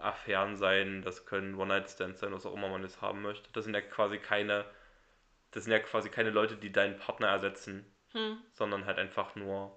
Affären 0.00 0.56
sein, 0.56 1.02
das 1.02 1.26
können 1.26 1.54
One-Night-Stands 1.56 2.20
sein, 2.20 2.32
was 2.32 2.46
auch 2.46 2.54
immer 2.54 2.68
man 2.68 2.82
jetzt 2.82 3.02
haben 3.02 3.22
möchte. 3.22 3.50
Das 3.52 3.64
sind 3.64 3.74
ja 3.74 3.80
quasi 3.80 4.18
keine, 4.18 4.64
das 5.50 5.64
sind 5.64 5.72
ja 5.72 5.78
quasi 5.80 6.08
keine 6.08 6.30
Leute, 6.30 6.56
die 6.56 6.70
deinen 6.72 6.96
Partner 6.98 7.28
ersetzen, 7.28 7.84
Hm. 8.12 8.38
sondern 8.54 8.86
halt 8.86 8.98
einfach 8.98 9.34
nur 9.34 9.76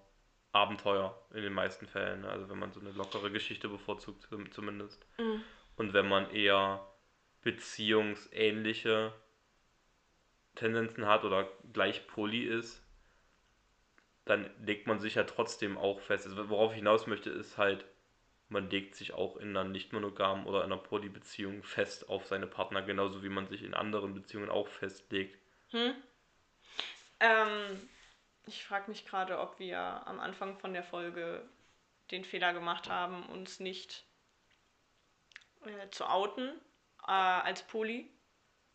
Abenteuer 0.53 1.19
in 1.33 1.41
den 1.43 1.51
meisten 1.53 1.85
Fällen. 1.85 2.23
Also 2.23 2.47
wenn 2.49 2.59
man 2.59 2.71
so 2.71 2.79
eine 2.79 2.91
lockere 2.91 3.29
Geschichte 3.31 3.67
bevorzugt 3.67 4.23
zum- 4.29 4.49
zumindest. 4.51 5.05
Mhm. 5.17 5.43
Und 5.81 5.93
wenn 5.93 6.07
man 6.07 6.29
eher 6.29 6.87
beziehungsähnliche 7.41 9.11
Tendenzen 10.53 11.07
hat 11.07 11.23
oder 11.23 11.49
gleich 11.73 12.05
poly 12.05 12.43
ist, 12.43 12.83
dann 14.25 14.47
legt 14.63 14.85
man 14.85 14.99
sich 14.99 15.15
ja 15.15 15.23
trotzdem 15.23 15.79
auch 15.79 15.99
fest. 15.99 16.27
Also 16.27 16.49
worauf 16.49 16.73
ich 16.73 16.77
hinaus 16.77 17.07
möchte, 17.07 17.31
ist 17.31 17.57
halt, 17.57 17.83
man 18.47 18.69
legt 18.69 18.93
sich 18.93 19.13
auch 19.13 19.37
in 19.37 19.57
einer 19.57 19.67
nicht 19.67 19.91
monogamen 19.91 20.45
oder 20.45 20.63
einer 20.63 20.77
Polybeziehung 20.77 21.63
fest 21.63 22.09
auf 22.09 22.27
seine 22.27 22.45
Partner, 22.45 22.83
genauso 22.83 23.23
wie 23.23 23.29
man 23.29 23.47
sich 23.47 23.63
in 23.63 23.73
anderen 23.73 24.13
Beziehungen 24.13 24.51
auch 24.51 24.67
festlegt. 24.67 25.35
Hm? 25.71 25.95
Ähm, 27.21 27.89
ich 28.45 28.63
frage 28.63 28.91
mich 28.91 29.07
gerade, 29.07 29.39
ob 29.39 29.57
wir 29.57 29.79
am 29.79 30.19
Anfang 30.19 30.59
von 30.59 30.73
der 30.73 30.83
Folge 30.83 31.43
den 32.11 32.23
Fehler 32.23 32.53
gemacht 32.53 32.87
haben, 32.87 33.25
uns 33.29 33.59
nicht 33.59 34.05
äh, 35.65 35.89
zu 35.91 36.05
outen 36.05 36.49
äh, 37.07 37.11
als 37.11 37.63
Poly. 37.63 38.09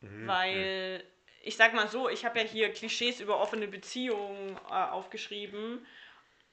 Mhm. 0.01 0.27
Weil, 0.27 1.05
ich 1.43 1.57
sag 1.57 1.75
mal 1.75 1.89
so, 1.89 2.09
ich 2.09 2.25
habe 2.25 2.39
ja 2.41 2.45
hier 2.45 2.73
Klischees 2.73 3.21
über 3.21 3.41
offene 3.41 3.69
Beziehungen 3.69 4.57
äh, 4.69 4.73
aufgeschrieben. 4.73 5.87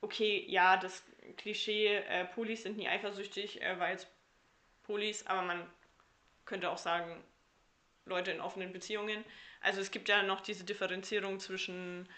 Okay, 0.01 0.45
ja, 0.47 0.77
das 0.77 1.03
Klischee, 1.37 1.95
äh, 1.95 2.25
Polis 2.25 2.63
sind 2.63 2.77
nie 2.77 2.87
eifersüchtig, 2.87 3.61
äh, 3.61 3.79
weil 3.79 3.95
es 3.95 4.07
Polis, 4.83 5.25
aber 5.27 5.41
man 5.41 5.69
könnte 6.45 6.69
auch 6.69 6.77
sagen, 6.77 7.23
Leute 8.05 8.31
in 8.31 8.41
offenen 8.41 8.73
Beziehungen. 8.73 9.23
Also 9.61 9.79
es 9.79 9.91
gibt 9.91 10.09
ja 10.09 10.23
noch 10.23 10.41
diese 10.41 10.65
Differenzierung 10.65 11.39
zwischen 11.39 12.09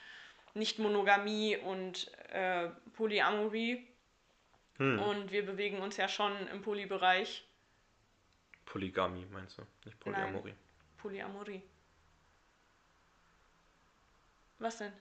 Nicht-Monogamie 0.56 1.58
und 1.58 2.12
äh, 2.32 2.70
Polyamorie. 2.94 3.88
Hm. 4.78 5.00
Und 5.00 5.32
wir 5.32 5.46
bewegen 5.46 5.80
uns 5.80 5.98
ja 5.98 6.08
schon 6.08 6.34
im 6.48 6.62
Polybereich. 6.62 7.46
Polygamie 8.66 9.26
meinst 9.28 9.58
du, 9.58 9.64
nicht 9.86 10.00
Polyamorie. 10.00 10.52
Nein. 10.52 10.60
Polyamorie. 10.98 11.62
Was 14.60 14.78
denn? 14.78 14.94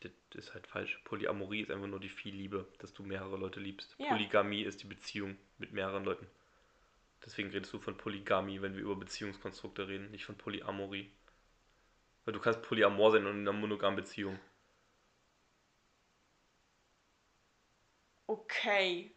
Das 0.00 0.10
ist 0.34 0.54
halt 0.54 0.66
falsch. 0.66 0.98
Polyamorie 1.04 1.60
ist 1.60 1.70
einfach 1.70 1.86
nur 1.86 2.00
die 2.00 2.08
Vielliebe, 2.08 2.66
dass 2.78 2.92
du 2.92 3.02
mehrere 3.02 3.36
Leute 3.36 3.60
liebst. 3.60 3.94
Ja. 3.98 4.08
Polygamie 4.08 4.62
ist 4.62 4.82
die 4.82 4.86
Beziehung 4.86 5.36
mit 5.58 5.72
mehreren 5.72 6.04
Leuten. 6.04 6.26
Deswegen 7.24 7.50
redest 7.50 7.72
du 7.72 7.78
von 7.78 7.96
Polygamie, 7.96 8.60
wenn 8.62 8.74
wir 8.74 8.82
über 8.82 8.96
Beziehungskonstrukte 8.96 9.86
reden, 9.86 10.10
nicht 10.10 10.24
von 10.24 10.36
Polyamorie. 10.36 11.12
Weil 12.24 12.34
du 12.34 12.40
kannst 12.40 12.62
polyamor 12.62 13.12
sein 13.12 13.26
und 13.26 13.36
in 13.36 13.48
einer 13.48 13.52
monogamen 13.52 13.96
Beziehung. 13.96 14.38
Okay. 18.26 19.14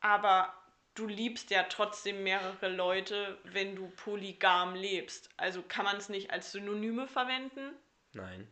Aber 0.00 0.52
du 0.94 1.06
liebst 1.06 1.50
ja 1.50 1.64
trotzdem 1.64 2.22
mehrere 2.22 2.68
Leute, 2.68 3.38
wenn 3.44 3.76
du 3.76 3.88
polygam 3.90 4.74
lebst. 4.74 5.30
Also 5.36 5.62
kann 5.62 5.84
man 5.84 5.96
es 5.96 6.08
nicht 6.08 6.30
als 6.30 6.52
Synonyme 6.52 7.06
verwenden? 7.08 7.72
Nein. 8.12 8.48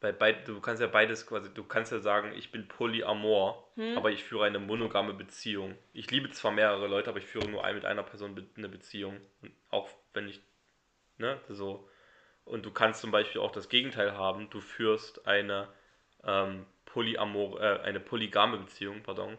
Bei 0.00 0.12
beid, 0.12 0.46
du 0.46 0.60
kannst 0.60 0.82
ja 0.82 0.88
beides 0.88 1.26
quasi, 1.26 1.52
du 1.52 1.64
kannst 1.64 1.90
ja 1.90 2.00
sagen, 2.00 2.32
ich 2.34 2.52
bin 2.52 2.68
polyamor, 2.68 3.66
Hm? 3.76 3.96
aber 3.96 4.10
ich 4.10 4.24
führe 4.24 4.44
eine 4.44 4.58
monogame 4.58 5.14
Beziehung. 5.14 5.76
Ich 5.94 6.10
liebe 6.10 6.30
zwar 6.30 6.52
mehrere 6.52 6.86
Leute, 6.86 7.08
aber 7.08 7.18
ich 7.18 7.26
führe 7.26 7.48
nur 7.48 7.64
ein, 7.64 7.74
mit 7.74 7.86
einer 7.86 8.02
Person 8.02 8.46
eine 8.56 8.68
Beziehung. 8.68 9.20
Und 9.40 9.52
auch 9.70 9.88
wenn 10.12 10.28
ich, 10.28 10.42
ne, 11.16 11.40
so. 11.48 11.88
Und 12.44 12.64
du 12.66 12.70
kannst 12.70 13.00
zum 13.00 13.10
Beispiel 13.10 13.40
auch 13.40 13.52
das 13.52 13.70
Gegenteil 13.70 14.12
haben, 14.16 14.50
du 14.50 14.60
führst 14.60 15.26
eine 15.26 15.68
ähm, 16.24 16.66
polyamor, 16.84 17.60
äh, 17.60 17.80
eine 17.80 17.98
polygame 18.00 18.58
Beziehung, 18.58 19.02
pardon, 19.02 19.36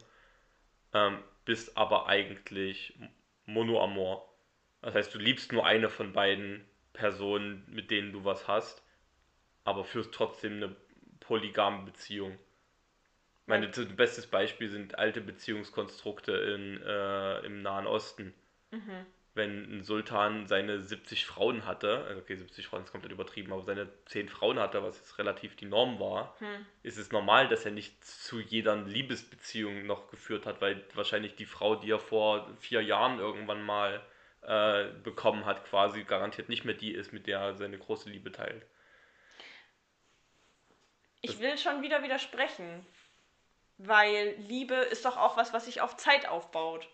ähm, 0.94 1.20
bist 1.46 1.77
aber 1.77 2.08
eigentlich 2.08 2.98
monoamor. 3.46 4.27
Das 4.82 4.96
heißt, 4.96 5.13
du 5.13 5.20
liebst 5.20 5.51
nur 5.51 5.65
eine 5.65 5.89
von 5.89 6.13
beiden 6.13 6.65
Personen, 6.94 7.63
mit 7.70 7.91
denen 7.91 8.12
du 8.12 8.24
was 8.25 8.48
hast, 8.48 8.84
aber 9.63 9.84
führst 9.84 10.13
trotzdem 10.13 10.53
eine 10.53 10.75
polygame 11.20 11.84
Beziehung. 11.84 12.34
Ich 13.41 13.48
meine, 13.48 13.70
das 13.70 13.86
bestes 13.96 14.27
Beispiel 14.27 14.70
sind 14.70 14.98
alte 14.98 15.22
Beziehungskonstrukte 15.22 16.34
in, 16.34 16.82
äh, 16.82 17.39
im 17.46 17.62
Nahen 17.62 17.88
Osten. 17.88 18.34
Mhm. 18.72 19.06
Wenn 19.38 19.79
ein 19.79 19.84
Sultan 19.84 20.48
seine 20.48 20.82
70 20.82 21.25
Frauen 21.25 21.65
hatte, 21.65 22.03
also 22.06 22.20
okay, 22.20 22.36
70 22.36 22.67
Frauen 22.67 22.84
ist 22.84 22.91
komplett 22.91 23.13
übertrieben, 23.13 23.53
aber 23.53 23.63
seine 23.63 23.88
10 24.08 24.27
Frauen 24.27 24.60
hatte, 24.60 24.84
was 24.84 24.98
jetzt 24.98 25.17
relativ 25.17 25.56
die 25.56 25.65
Norm 25.65 26.00
war, 26.00 26.36
Hm. 26.39 26.65
ist 26.84 26.98
es 26.98 27.12
normal, 27.12 27.48
dass 27.48 27.63
er 27.63 27.72
nicht 27.72 28.03
zu 28.03 28.39
jeder 28.39 28.75
Liebesbeziehung 28.75 29.86
noch 29.86 30.10
geführt 30.10 30.46
hat, 30.46 30.60
weil 30.60 30.84
wahrscheinlich 30.94 31.36
die 31.36 31.46
Frau, 31.46 31.75
die 31.75 31.91
er 31.91 32.00
vor 32.00 32.50
vier 32.60 32.82
Jahren 32.82 33.20
irgendwann 33.20 33.63
mal 33.63 34.01
äh, 34.41 34.86
bekommen 35.03 35.46
hat, 35.46 35.65
quasi 35.65 36.03
garantiert 36.03 36.50
nicht 36.50 36.65
mehr 36.65 36.75
die 36.75 36.91
ist, 36.91 37.13
mit 37.13 37.27
der 37.27 37.39
er 37.39 37.56
seine 37.56 37.77
große 37.77 38.10
Liebe 38.10 38.32
teilt. 38.32 38.65
Ich 41.22 41.39
will 41.39 41.58
schon 41.58 41.82
wieder 41.82 42.03
widersprechen. 42.03 42.86
Weil 43.77 44.36
Liebe 44.39 44.75
ist 44.75 45.06
doch 45.06 45.17
auch 45.17 45.38
was, 45.38 45.53
was 45.53 45.65
sich 45.65 45.82
auf 45.82 45.98
Zeit 45.98 46.27
aufbaut. 46.27 46.88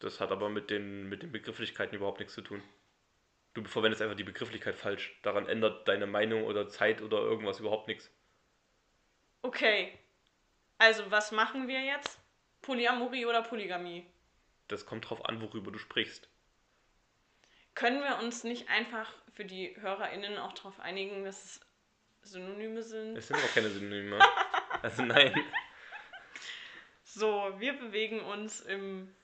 Das 0.00 0.18
hat 0.18 0.32
aber 0.32 0.48
mit 0.48 0.70
den, 0.70 1.08
mit 1.08 1.22
den 1.22 1.30
Begrifflichkeiten 1.30 1.94
überhaupt 1.94 2.18
nichts 2.18 2.34
zu 2.34 2.40
tun. 2.40 2.62
Du 3.54 3.62
verwendest 3.64 4.00
einfach 4.00 4.16
die 4.16 4.24
Begrifflichkeit 4.24 4.76
falsch. 4.76 5.18
Daran 5.22 5.46
ändert 5.46 5.86
deine 5.88 6.06
Meinung 6.06 6.44
oder 6.44 6.68
Zeit 6.68 7.02
oder 7.02 7.18
irgendwas 7.18 7.60
überhaupt 7.60 7.86
nichts. 7.88 8.10
Okay. 9.42 9.98
Also, 10.78 11.10
was 11.10 11.32
machen 11.32 11.68
wir 11.68 11.82
jetzt? 11.84 12.18
Polyamorie 12.62 13.26
oder 13.26 13.42
Polygamie? 13.42 14.06
Das 14.68 14.86
kommt 14.86 15.08
drauf 15.08 15.24
an, 15.26 15.42
worüber 15.42 15.70
du 15.70 15.78
sprichst. 15.78 16.28
Können 17.74 18.02
wir 18.02 18.18
uns 18.18 18.44
nicht 18.44 18.68
einfach 18.68 19.12
für 19.34 19.44
die 19.44 19.76
HörerInnen 19.80 20.38
auch 20.38 20.52
darauf 20.52 20.80
einigen, 20.80 21.24
dass 21.24 21.60
es 22.22 22.32
Synonyme 22.32 22.82
sind? 22.82 23.16
Es 23.16 23.28
sind 23.28 23.36
aber 23.36 23.48
keine 23.48 23.68
Synonyme. 23.68 24.18
Also 24.82 25.02
nein. 25.02 25.34
So, 27.02 27.52
wir 27.58 27.74
bewegen 27.74 28.20
uns 28.20 28.62
im 28.62 29.14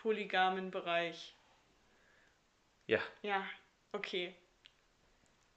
polygamen 0.00 0.70
Bereich. 0.70 1.34
Ja, 2.86 3.00
Ja, 3.22 3.44
okay. 3.92 4.34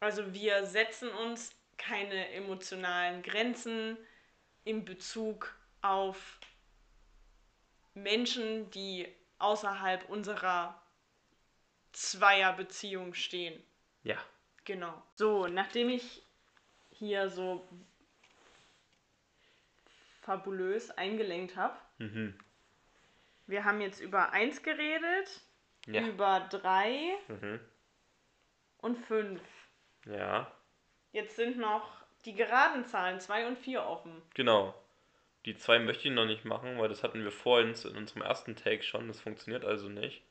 Also 0.02 0.34
wir 0.34 0.66
setzen 0.66 1.10
uns 1.10 1.56
keine 1.78 2.30
emotionalen 2.32 3.24
Grenzen 3.24 3.98
in 4.66 4.84
Bezug 4.86 5.56
auf 5.82 6.40
Menschen, 7.94 8.70
die 8.72 9.08
außerhalb 9.40 10.10
unserer 10.10 10.82
Zweierbeziehung 11.94 13.14
stehen. 13.14 13.62
ja. 14.04 14.18
Genau. 14.66 14.94
So, 15.16 15.48
nachdem 15.48 15.90
ich 15.90 16.24
hier 16.92 17.30
so 17.30 17.68
fabulös 20.22 20.90
eingelenkt 20.92 21.56
habe, 21.58 21.78
Mhm. 21.98 22.38
Wir 23.48 23.66
haben 23.66 23.82
jetzt 23.82 24.00
über 24.00 24.32
1 24.32 24.64
geredet, 24.64 25.42
Ja. 25.86 26.02
über 26.02 26.48
3 26.50 27.16
Mhm. 27.28 27.60
und 28.80 28.98
5. 28.98 29.42
Ja, 30.06 30.52
Jetzt 31.12 31.36
sind 31.36 31.58
noch 31.58 32.02
die 32.26 32.34
geraden 32.34 32.86
Zahlen 32.86 33.20
2 33.20 33.48
und 33.48 33.58
4 33.60 33.84
offen. 33.86 34.22
genau. 34.34 34.74
Die 35.46 35.56
zwei 35.58 35.78
möchte 35.78 36.08
ich 36.08 36.14
noch 36.14 36.24
nicht 36.26 36.46
machen, 36.46 36.80
weil 36.80 36.88
das 36.88 37.04
hatten 37.04 37.22
wir 37.24 37.32
vorhin 37.32 37.74
in 37.74 37.98
unserem 37.98 38.22
ersten 38.22 38.56
Take 38.56 38.82
schon. 38.82 39.10
Das 39.10 39.20
funktioniert 39.20 39.66
also 39.66 39.90
nicht. 39.90 40.22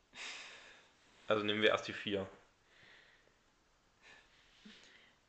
Also 1.29 1.45
nehmen 1.45 1.61
wir 1.61 1.69
erst 1.69 1.87
die 1.87 1.93
vier. 1.93 2.27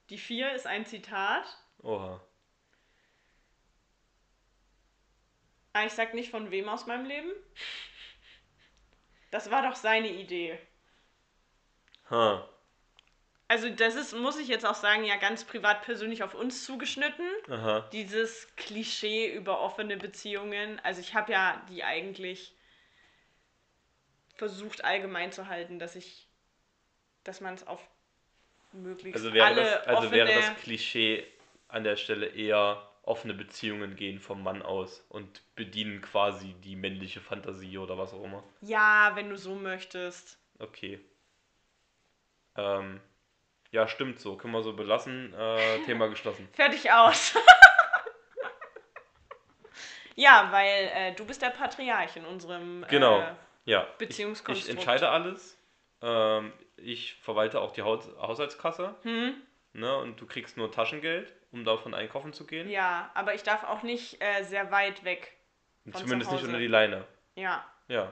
Die 0.10 0.18
4 0.18 0.54
ist 0.54 0.68
ein 0.68 0.86
Zitat. 0.86 1.44
Oha. 1.82 2.22
Ah, 5.74 5.86
ich 5.86 5.94
sag 5.94 6.14
nicht 6.14 6.30
von 6.30 6.52
wem 6.52 6.70
aus 6.70 6.86
meinem 6.86 7.06
Leben. 7.06 7.32
Das 9.32 9.50
war 9.50 9.64
doch 9.64 9.76
seine 9.76 10.10
Idee. 10.10 10.60
Ha. 12.10 12.48
Also 13.48 13.70
das 13.70 13.96
ist, 13.96 14.14
muss 14.14 14.40
ich 14.40 14.48
jetzt 14.48 14.66
auch 14.66 14.76
sagen, 14.76 15.04
ja 15.04 15.16
ganz 15.18 15.44
privat 15.44 15.82
persönlich 15.82 16.24
auf 16.24 16.36
uns 16.36 16.64
zugeschnitten. 16.66 17.28
Aha. 17.50 17.90
Dieses 17.92 18.56
Klischee 18.56 19.34
über 19.34 19.60
offene 19.60 19.98
Beziehungen. 19.98 20.80
Also 20.84 21.02
ich 21.02 21.16
habe 21.16 21.32
ja 21.32 21.66
die 21.70 21.84
eigentlich 21.84 22.56
versucht 24.36 24.84
allgemein 24.84 25.32
zu 25.32 25.48
halten, 25.48 25.80
dass 25.80 25.96
ich, 25.96 26.28
dass 27.24 27.42
man 27.42 27.56
es 27.56 27.66
auf 27.66 27.82
möglichst 28.72 29.16
Also 29.16 29.34
wäre, 29.34 29.46
alle 29.46 29.64
das, 29.64 29.88
also 29.88 30.08
offene... 30.08 30.12
wäre 30.12 30.34
das 30.34 30.56
Klischee 30.62 31.28
an 31.68 31.84
der 31.84 31.96
Stelle 31.96 32.28
eher 32.28 32.90
offene 33.04 33.34
Beziehungen 33.34 33.96
gehen 33.96 34.20
vom 34.20 34.44
Mann 34.44 34.62
aus 34.62 35.06
und 35.10 35.42
bedienen 35.56 36.02
quasi 36.02 36.54
die 36.64 36.76
männliche 36.76 37.22
Fantasie 37.22 37.78
oder 37.78 37.98
was 37.98 38.14
auch 38.14 38.24
immer. 38.24 38.44
ja, 38.62 39.12
wenn 39.16 39.30
du 39.30 39.38
so 39.38 39.56
möchtest. 39.56 40.38
Okay. 40.60 41.00
Ähm, 42.56 43.02
ja, 43.72 43.88
stimmt 43.88 44.20
so. 44.20 44.38
Können 44.38 44.54
wir 44.54 44.64
so 44.64 44.74
belassen. 44.74 45.34
Äh, 45.34 45.80
Thema 45.86 46.08
geschlossen. 46.08 46.48
Fertig 46.54 46.92
aus. 46.92 47.36
ja, 50.16 50.48
weil 50.52 50.92
äh, 50.94 51.14
du 51.14 51.26
bist 51.26 51.42
der 51.42 51.50
Patriarch 51.50 52.16
in 52.16 52.26
unserem 52.26 52.86
Genau. 52.90 53.20
äh, 53.20 53.34
Ja. 53.66 53.88
Ich, 53.94 53.98
Beziehungskonstrukt. 54.08 54.70
ich 54.70 54.76
entscheide 54.78 55.10
alles. 55.10 55.58
Ähm, 56.02 56.54
ich 56.78 57.16
verwalte 57.16 57.60
auch 57.62 57.72
die 57.72 57.82
Haus 57.82 58.08
Haushaltskasse. 58.20 58.96
hm? 59.04 59.34
ne, 59.74 59.98
und 59.98 60.20
du 60.22 60.26
kriegst 60.28 60.58
nur 60.58 60.72
Taschengeld, 60.72 61.34
um 61.54 61.64
davon 61.64 61.94
einkaufen 61.94 62.34
zu 62.34 62.46
gehen. 62.46 62.70
Ja, 62.70 63.12
aber 63.14 63.34
ich 63.36 63.44
darf 63.44 63.64
auch 63.64 63.84
nicht 63.84 64.22
äh, 64.22 64.44
sehr 64.44 64.72
weit 64.72 65.04
weg. 65.06 65.32
Zumindest 65.94 66.30
zu 66.30 66.36
nicht 66.36 66.46
unter 66.46 66.60
die 66.60 66.68
Leine. 66.68 67.06
Ja. 67.36 67.66
Ja. 67.88 68.12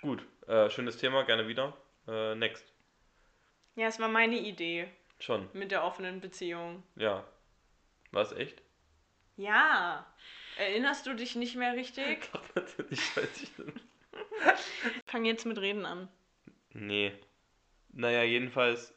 Gut, 0.00 0.26
äh, 0.48 0.70
schönes 0.70 0.96
Thema, 0.96 1.22
gerne 1.24 1.46
wieder. 1.46 1.76
Äh, 2.08 2.34
next. 2.34 2.72
Ja, 3.76 3.86
es 3.86 4.00
war 4.00 4.08
meine 4.08 4.38
Idee 4.38 4.88
Schon, 5.18 5.48
mit 5.52 5.70
der 5.70 5.84
offenen 5.84 6.20
Beziehung. 6.20 6.82
ja. 6.96 7.24
War 8.12 8.22
es 8.22 8.32
echt? 8.32 8.60
Ja. 9.36 10.04
Erinnerst 10.58 11.06
du 11.06 11.14
dich 11.14 11.36
nicht 11.36 11.54
mehr 11.54 11.74
richtig? 11.74 12.28
Doch, 12.32 12.42
natürlich 12.56 13.16
weiß 13.16 13.42
ich 13.42 13.56
nicht. 13.58 13.86
Fang 15.06 15.24
jetzt 15.24 15.46
mit 15.46 15.58
Reden 15.58 15.86
an. 15.86 16.08
Nee. 16.72 17.12
Naja, 17.92 18.24
jedenfalls. 18.24 18.92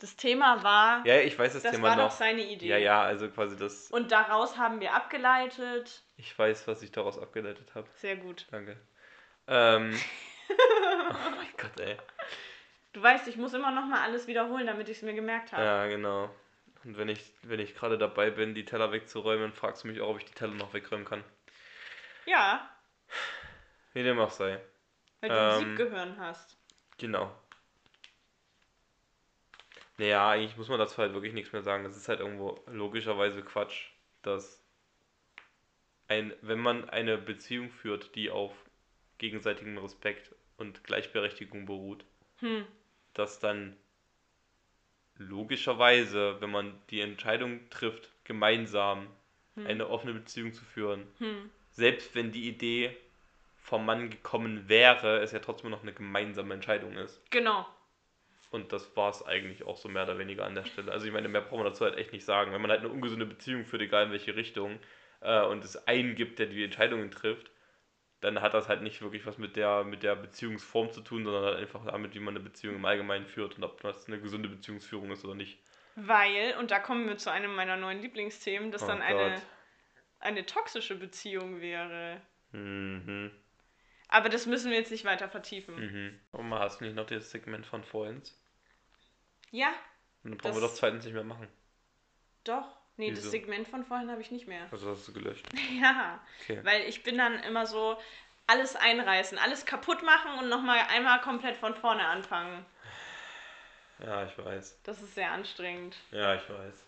Das 0.00 0.16
Thema 0.16 0.62
war, 0.62 1.06
Ja, 1.06 1.20
ich 1.20 1.38
weiß 1.38 1.52
das, 1.52 1.62
das 1.62 1.72
Thema 1.72 1.88
war 1.88 1.96
noch. 1.96 2.04
doch 2.08 2.10
seine 2.16 2.42
Idee. 2.42 2.66
Ja, 2.68 2.78
ja, 2.78 3.02
also 3.02 3.28
quasi 3.30 3.56
das. 3.56 3.90
Und 3.90 4.10
daraus 4.12 4.56
haben 4.56 4.80
wir 4.80 4.94
abgeleitet. 4.94 6.02
Ich 6.16 6.36
weiß, 6.38 6.66
was 6.66 6.82
ich 6.82 6.90
daraus 6.90 7.18
abgeleitet 7.18 7.74
habe. 7.74 7.86
Sehr 7.96 8.16
gut. 8.16 8.46
Danke. 8.50 8.78
Ähm. 9.46 9.94
oh 10.48 11.30
mein 11.36 11.48
Gott, 11.58 11.78
ey. 11.80 11.96
Du 12.92 13.02
weißt, 13.02 13.28
ich 13.28 13.36
muss 13.36 13.52
immer 13.52 13.70
noch 13.70 13.84
mal 13.84 14.02
alles 14.02 14.26
wiederholen, 14.26 14.66
damit 14.66 14.88
ich 14.88 14.96
es 14.96 15.02
mir 15.02 15.12
gemerkt 15.14 15.52
habe. 15.52 15.62
Ja, 15.62 15.86
genau. 15.86 16.34
Und 16.82 16.96
wenn 16.96 17.08
ich, 17.10 17.20
wenn 17.42 17.60
ich 17.60 17.74
gerade 17.74 17.98
dabei 17.98 18.30
bin, 18.30 18.54
die 18.54 18.64
Teller 18.64 18.90
wegzuräumen, 18.92 19.52
fragst 19.52 19.84
du 19.84 19.88
mich 19.88 20.00
auch, 20.00 20.08
ob 20.08 20.18
ich 20.18 20.24
die 20.24 20.32
Teller 20.34 20.54
noch 20.54 20.72
wegräumen 20.72 21.04
kann. 21.04 21.22
Ja, 22.24 22.70
Wie 23.92 24.02
dem 24.02 24.18
auch 24.18 24.30
sei. 24.30 24.60
weil 25.20 25.28
du 25.28 25.36
Ähm. 25.36 25.52
Musikgehirn 25.74 26.18
hast. 26.18 26.56
Genau. 26.96 27.30
Naja, 30.00 30.30
eigentlich 30.30 30.56
muss 30.56 30.70
man 30.70 30.78
dazu 30.78 30.96
halt 30.96 31.12
wirklich 31.12 31.34
nichts 31.34 31.52
mehr 31.52 31.60
sagen. 31.60 31.84
Das 31.84 31.94
ist 31.94 32.08
halt 32.08 32.20
irgendwo 32.20 32.58
logischerweise 32.68 33.42
Quatsch, 33.42 33.88
dass 34.22 34.64
ein, 36.08 36.32
wenn 36.40 36.58
man 36.58 36.88
eine 36.88 37.18
Beziehung 37.18 37.68
führt, 37.68 38.14
die 38.14 38.30
auf 38.30 38.54
gegenseitigem 39.18 39.76
Respekt 39.76 40.34
und 40.56 40.84
Gleichberechtigung 40.84 41.66
beruht, 41.66 42.06
Hm. 42.38 42.64
dass 43.12 43.40
dann 43.40 43.76
logischerweise, 45.18 46.40
wenn 46.40 46.50
man 46.50 46.80
die 46.88 47.02
Entscheidung 47.02 47.68
trifft, 47.68 48.10
gemeinsam 48.24 49.06
eine 49.66 49.90
offene 49.90 50.14
Beziehung 50.14 50.54
zu 50.54 50.64
führen, 50.64 51.06
Hm. 51.18 51.50
selbst 51.72 52.14
wenn 52.14 52.32
die 52.32 52.48
Idee 52.48 52.96
vom 53.58 53.84
Mann 53.84 54.08
gekommen 54.08 54.66
wäre, 54.70 55.18
es 55.20 55.32
ja 55.32 55.40
trotzdem 55.40 55.68
noch 55.68 55.82
eine 55.82 55.92
gemeinsame 55.92 56.54
Entscheidung 56.54 56.96
ist. 56.96 57.20
Genau. 57.30 57.66
Und 58.50 58.72
das 58.72 58.96
war 58.96 59.10
es 59.10 59.24
eigentlich 59.24 59.64
auch 59.64 59.76
so 59.76 59.88
mehr 59.88 60.02
oder 60.02 60.18
weniger 60.18 60.44
an 60.44 60.56
der 60.56 60.64
Stelle. 60.64 60.90
Also 60.90 61.06
ich 61.06 61.12
meine, 61.12 61.28
mehr 61.28 61.40
braucht 61.40 61.58
man 61.58 61.64
dazu 61.64 61.84
halt 61.84 61.96
echt 61.96 62.12
nicht 62.12 62.24
sagen. 62.24 62.52
Wenn 62.52 62.60
man 62.60 62.70
halt 62.70 62.80
eine 62.80 62.88
ungesunde 62.88 63.26
Beziehung 63.26 63.64
führt, 63.64 63.82
egal 63.82 64.06
in 64.06 64.12
welche 64.12 64.34
Richtung, 64.34 64.80
äh, 65.20 65.44
und 65.44 65.64
es 65.64 65.86
einen 65.86 66.16
gibt, 66.16 66.38
der 66.38 66.46
die 66.46 66.64
Entscheidungen 66.64 67.10
trifft, 67.10 67.50
dann 68.20 68.42
hat 68.42 68.52
das 68.54 68.68
halt 68.68 68.82
nicht 68.82 69.00
wirklich 69.02 69.24
was 69.24 69.38
mit 69.38 69.56
der, 69.56 69.84
mit 69.84 70.02
der 70.02 70.16
Beziehungsform 70.16 70.92
zu 70.92 71.00
tun, 71.00 71.24
sondern 71.24 71.44
halt 71.44 71.56
einfach 71.58 71.84
damit, 71.86 72.14
wie 72.14 72.20
man 72.20 72.34
eine 72.34 72.44
Beziehung 72.44 72.76
im 72.76 72.84
Allgemeinen 72.84 73.26
führt 73.26 73.56
und 73.56 73.64
ob 73.64 73.80
das 73.80 74.06
eine 74.08 74.20
gesunde 74.20 74.48
Beziehungsführung 74.48 75.10
ist 75.10 75.24
oder 75.24 75.34
nicht. 75.34 75.58
Weil, 75.94 76.56
und 76.58 76.70
da 76.70 76.78
kommen 76.78 77.08
wir 77.08 77.16
zu 77.16 77.30
einem 77.30 77.54
meiner 77.54 77.76
neuen 77.76 78.00
Lieblingsthemen, 78.00 78.70
das 78.72 78.82
Oh 78.82 78.86
dann 78.86 79.02
eine, 79.02 79.40
eine 80.18 80.44
toxische 80.46 80.96
Beziehung 80.96 81.60
wäre. 81.60 82.20
Mhm. 82.52 83.30
Aber 84.12 84.28
das 84.28 84.46
müssen 84.46 84.70
wir 84.70 84.78
jetzt 84.78 84.90
nicht 84.90 85.04
weiter 85.04 85.28
vertiefen. 85.28 85.76
Mhm. 85.76 86.20
Und 86.32 86.48
mal 86.48 86.58
hast 86.60 86.80
du 86.80 86.84
nicht 86.84 86.96
noch 86.96 87.06
das 87.06 87.30
Segment 87.30 87.64
von 87.66 87.84
vorhin? 87.84 88.22
Ja, 89.52 89.68
Und 90.24 90.32
dann 90.32 90.38
brauchen 90.38 90.54
wir 90.56 90.60
Das- 90.60 90.70
doch 90.72 90.76
zweitens 90.78 91.04
nicht 91.04 91.14
mehr 91.14 91.24
machen. 91.24 91.48
doch. 92.44 92.76
Nee, 92.96 93.10
das 93.10 93.20
Wieso? 93.20 93.30
Segment 93.30 93.66
von 93.68 93.82
vorhin 93.84 94.10
habe 94.10 94.20
ich 94.20 94.30
nicht 94.30 94.46
mehr. 94.46 94.66
Also 94.70 94.90
hast 94.90 95.08
du 95.08 95.12
gelöscht. 95.14 95.46
Ja, 95.80 96.20
Okay. 96.42 96.60
weil 96.64 96.82
ich 96.82 97.02
bin 97.02 97.16
dann 97.16 97.38
immer 97.44 97.64
so, 97.66 97.96
alles 98.46 98.76
einreißen, 98.76 99.38
alles 99.38 99.64
kaputt 99.64 100.02
machen 100.02 100.38
und 100.40 100.48
nochmal 100.50 100.80
einmal 100.90 101.20
komplett 101.22 101.56
von 101.56 101.74
vorne 101.76 102.04
anfangen. 102.04 102.66
Ja, 104.00 104.26
ich 104.26 104.36
weiß. 104.36 104.80
Das 104.82 105.00
ist 105.00 105.14
sehr 105.14 105.30
anstrengend. 105.30 105.96
Ja, 106.10 106.34
ich 106.34 106.42
weiß. 106.50 106.86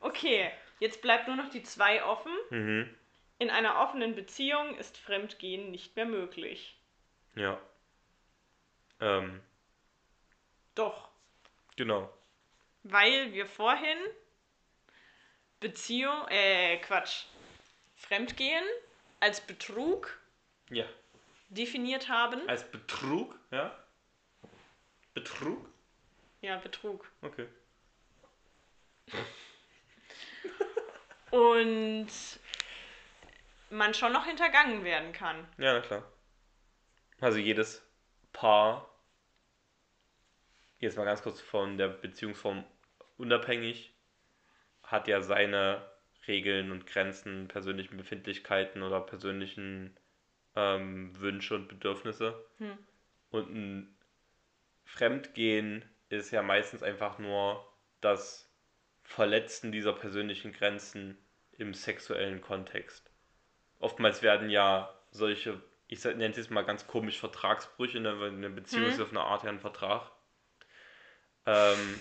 Okay, 0.00 0.50
jetzt 0.80 1.00
bleibt 1.00 1.28
nur 1.28 1.36
noch 1.36 1.48
die 1.48 1.62
zwei 1.62 2.02
offen. 2.04 2.32
Mhm. 2.50 2.94
In 3.40 3.48
einer 3.48 3.80
offenen 3.80 4.14
Beziehung 4.14 4.76
ist 4.76 4.98
Fremdgehen 4.98 5.70
nicht 5.70 5.96
mehr 5.96 6.04
möglich. 6.04 6.78
Ja. 7.34 7.58
Ähm, 9.00 9.40
Doch, 10.74 11.08
genau. 11.74 12.12
weil 12.82 13.32
wir 13.32 13.46
vorhin 13.46 13.96
Beziehung, 15.58 16.28
äh, 16.28 16.76
Quatsch, 16.82 17.24
Fremdgehen 17.96 18.64
als 19.20 19.40
Betrug 19.40 20.20
Ja. 20.68 20.84
definiert 21.48 22.10
haben. 22.10 22.46
Als 22.46 22.70
Betrug, 22.70 23.38
ja? 23.50 23.74
Betrug? 25.14 25.66
Ja, 26.42 26.58
Betrug. 26.58 27.10
Okay. 27.22 27.48
Und 31.30 32.08
man 33.70 33.94
schon 33.94 34.12
noch 34.12 34.26
hintergangen 34.26 34.84
werden 34.84 35.12
kann. 35.12 35.46
Ja, 35.58 35.74
na 35.74 35.80
klar. 35.80 36.12
Also 37.20 37.38
jedes 37.38 37.86
Paar, 38.32 38.88
jetzt 40.78 40.96
mal 40.96 41.04
ganz 41.04 41.22
kurz 41.22 41.40
von 41.40 41.78
der 41.78 41.88
Beziehungsform 41.88 42.64
unabhängig, 43.16 43.94
hat 44.82 45.08
ja 45.08 45.22
seine 45.22 45.88
Regeln 46.26 46.70
und 46.70 46.86
Grenzen, 46.86 47.48
persönlichen 47.48 47.96
Befindlichkeiten 47.96 48.82
oder 48.82 49.00
persönlichen 49.00 49.96
ähm, 50.56 51.18
Wünsche 51.18 51.54
und 51.54 51.68
Bedürfnisse. 51.68 52.44
Hm. 52.58 52.78
Und 53.30 53.54
ein 53.54 53.96
Fremdgehen 54.84 55.84
ist 56.08 56.30
ja 56.30 56.42
meistens 56.42 56.82
einfach 56.82 57.18
nur 57.18 57.66
das 58.00 58.52
Verletzen 59.02 59.72
dieser 59.72 59.92
persönlichen 59.92 60.52
Grenzen 60.52 61.18
im 61.52 61.74
sexuellen 61.74 62.40
Kontext. 62.40 63.09
Oftmals 63.80 64.22
werden 64.22 64.50
ja 64.50 64.94
solche, 65.10 65.60
ich 65.88 66.04
nenne 66.04 66.28
es 66.30 66.36
jetzt 66.38 66.50
mal 66.52 66.64
ganz 66.64 66.86
komisch, 66.86 67.18
Vertragsbrüche, 67.20 68.00
ne, 68.00 68.20
weil 68.20 68.30
eine 68.30 68.50
Beziehung 68.50 68.86
Mhm. 68.86 68.92
ist 68.92 69.00
auf 69.00 69.10
eine 69.10 69.22
Art 69.22 69.44
ja 69.44 69.50
ein 69.50 69.60
Vertrag. 69.60 70.12
Ähm, 71.46 72.00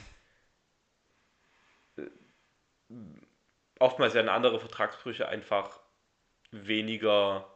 äh, 1.97 2.09
oftmals 3.79 4.13
werden 4.13 4.29
andere 4.29 4.59
Vertragsbrüche 4.59 5.27
einfach 5.27 5.79
weniger 6.51 7.47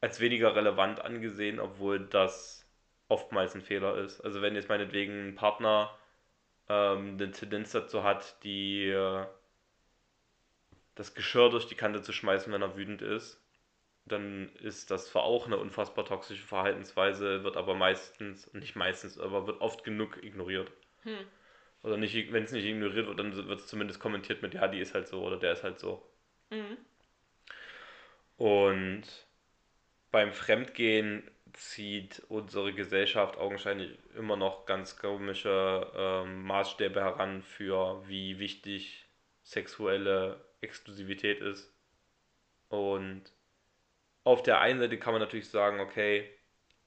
als 0.00 0.20
weniger 0.20 0.54
relevant 0.56 1.00
angesehen, 1.00 1.60
obwohl 1.60 2.00
das 2.00 2.66
oftmals 3.08 3.54
ein 3.54 3.62
Fehler 3.62 3.96
ist. 3.98 4.20
Also 4.20 4.42
wenn 4.42 4.54
jetzt 4.54 4.68
meinetwegen 4.68 5.28
ein 5.28 5.34
Partner 5.34 5.96
ähm, 6.68 7.14
eine 7.20 7.32
Tendenz 7.32 7.72
dazu 7.72 8.04
hat, 8.04 8.42
die 8.44 8.86
äh, 8.88 9.26
das 10.98 11.14
Geschirr 11.14 11.48
durch 11.48 11.66
die 11.66 11.76
Kante 11.76 12.02
zu 12.02 12.12
schmeißen, 12.12 12.52
wenn 12.52 12.62
er 12.62 12.76
wütend 12.76 13.02
ist, 13.02 13.40
dann 14.04 14.50
ist 14.56 14.90
das 14.90 15.06
zwar 15.06 15.22
auch 15.22 15.46
eine 15.46 15.58
unfassbar 15.58 16.04
toxische 16.04 16.44
Verhaltensweise, 16.44 17.44
wird 17.44 17.56
aber 17.56 17.74
meistens, 17.74 18.52
nicht 18.52 18.74
meistens, 18.74 19.18
aber 19.18 19.46
wird 19.46 19.60
oft 19.60 19.84
genug 19.84 20.22
ignoriert. 20.22 20.72
Hm. 21.02 21.18
Oder 21.84 21.96
nicht, 21.96 22.32
wenn 22.32 22.42
es 22.42 22.52
nicht 22.52 22.64
ignoriert 22.64 23.06
wird, 23.06 23.18
dann 23.18 23.36
wird 23.36 23.60
es 23.60 23.68
zumindest 23.68 24.00
kommentiert 24.00 24.42
mit, 24.42 24.54
ja, 24.54 24.66
die 24.66 24.80
ist 24.80 24.94
halt 24.94 25.06
so 25.06 25.22
oder 25.22 25.36
der 25.36 25.52
ist 25.52 25.62
halt 25.62 25.78
so. 25.78 26.02
Mhm. 26.50 26.76
Und 28.36 29.04
beim 30.10 30.32
Fremdgehen 30.32 31.30
zieht 31.52 32.22
unsere 32.28 32.72
Gesellschaft 32.72 33.36
augenscheinlich 33.36 33.98
immer 34.16 34.36
noch 34.36 34.66
ganz 34.66 34.96
komische 34.96 35.90
ähm, 35.94 36.42
Maßstäbe 36.42 37.00
heran 37.00 37.42
für 37.42 38.02
wie 38.08 38.38
wichtig 38.40 39.06
sexuelle 39.42 40.47
Exklusivität 40.60 41.40
ist. 41.40 41.72
Und 42.68 43.32
auf 44.24 44.42
der 44.42 44.60
einen 44.60 44.80
Seite 44.80 44.98
kann 44.98 45.12
man 45.14 45.22
natürlich 45.22 45.48
sagen, 45.48 45.80
okay, 45.80 46.28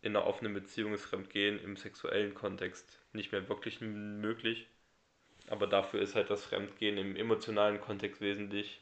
in 0.01 0.15
einer 0.15 0.25
offenen 0.25 0.53
Beziehung 0.53 0.93
ist 0.93 1.05
Fremdgehen 1.05 1.59
im 1.59 1.77
sexuellen 1.77 2.33
Kontext 2.33 2.99
nicht 3.13 3.31
mehr 3.31 3.47
wirklich 3.49 3.81
möglich. 3.81 4.67
Aber 5.47 5.67
dafür 5.67 6.01
ist 6.01 6.15
halt 6.15 6.29
das 6.29 6.45
Fremdgehen 6.45 6.97
im 6.97 7.15
emotionalen 7.15 7.81
Kontext 7.81 8.21
wesentlich 8.21 8.81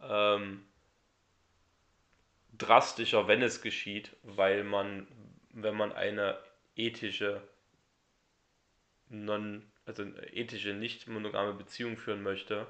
ähm, 0.00 0.64
drastischer, 2.56 3.26
wenn 3.28 3.42
es 3.42 3.62
geschieht, 3.62 4.16
weil 4.22 4.64
man, 4.64 5.06
wenn 5.50 5.76
man 5.76 5.92
eine 5.92 6.38
ethische, 6.76 7.42
non, 9.08 9.70
also 9.86 10.04
ethische, 10.32 10.74
nicht 10.74 11.08
monogame 11.08 11.54
Beziehung 11.54 11.96
führen 11.96 12.22
möchte, 12.22 12.66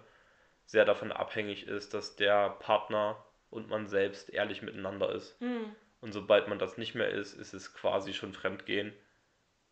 sehr 0.68 0.84
davon 0.84 1.12
abhängig 1.12 1.66
ist, 1.66 1.94
dass 1.94 2.14
der 2.14 2.50
Partner 2.50 3.24
und 3.48 3.70
man 3.70 3.86
selbst 3.86 4.28
ehrlich 4.28 4.60
miteinander 4.60 5.10
ist. 5.14 5.40
Hm. 5.40 5.74
Und 6.02 6.12
sobald 6.12 6.46
man 6.46 6.58
das 6.58 6.76
nicht 6.76 6.94
mehr 6.94 7.08
ist, 7.08 7.32
ist 7.32 7.54
es 7.54 7.72
quasi 7.74 8.12
schon 8.12 8.34
Fremdgehen. 8.34 8.92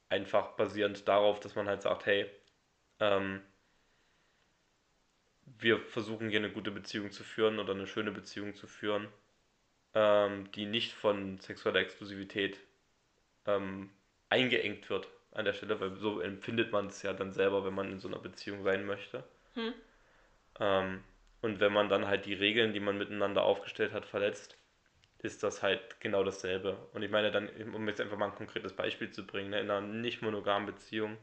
einfach 0.08 0.52
basierend 0.56 1.06
darauf, 1.06 1.38
dass 1.40 1.54
man 1.54 1.68
halt 1.68 1.82
sagt, 1.82 2.06
hey, 2.06 2.30
ähm, 3.00 3.42
wir 5.58 5.80
versuchen 5.80 6.30
hier 6.30 6.38
eine 6.38 6.50
gute 6.50 6.70
Beziehung 6.70 7.10
zu 7.12 7.24
führen 7.24 7.58
oder 7.58 7.74
eine 7.74 7.86
schöne 7.86 8.12
Beziehung 8.12 8.54
zu 8.54 8.66
führen, 8.66 9.08
ähm, 9.94 10.50
die 10.52 10.64
nicht 10.64 10.94
von 10.94 11.38
sexueller 11.38 11.80
Exklusivität 11.80 12.58
ähm, 13.46 13.90
eingeengt 14.30 14.88
wird 14.88 15.08
an 15.32 15.44
der 15.44 15.52
Stelle, 15.52 15.78
weil 15.80 15.96
so 15.96 16.20
empfindet 16.20 16.72
man 16.72 16.86
es 16.86 17.02
ja 17.02 17.12
dann 17.12 17.32
selber, 17.32 17.64
wenn 17.66 17.74
man 17.74 17.92
in 17.92 17.98
so 17.98 18.08
einer 18.08 18.18
Beziehung 18.18 18.62
sein 18.62 18.86
möchte. 18.86 19.24
Hm. 19.54 19.74
Ähm, 20.60 21.04
und 21.42 21.60
wenn 21.60 21.72
man 21.72 21.88
dann 21.88 22.06
halt 22.06 22.26
die 22.26 22.34
Regeln, 22.34 22.72
die 22.72 22.80
man 22.80 22.98
miteinander 22.98 23.42
aufgestellt 23.42 23.92
hat, 23.92 24.06
verletzt, 24.06 24.58
ist 25.18 25.42
das 25.42 25.62
halt 25.62 26.00
genau 26.00 26.24
dasselbe. 26.24 26.76
Und 26.92 27.02
ich 27.02 27.10
meine 27.10 27.30
dann, 27.30 27.48
um 27.74 27.88
jetzt 27.88 28.00
einfach 28.00 28.16
mal 28.16 28.26
ein 28.26 28.34
konkretes 28.34 28.72
Beispiel 28.74 29.10
zu 29.10 29.26
bringen, 29.26 29.50
ne, 29.50 29.60
in 29.60 29.70
einer 29.70 29.86
nicht 29.86 30.22
monogamen 30.22 30.66
Beziehung 30.66 31.16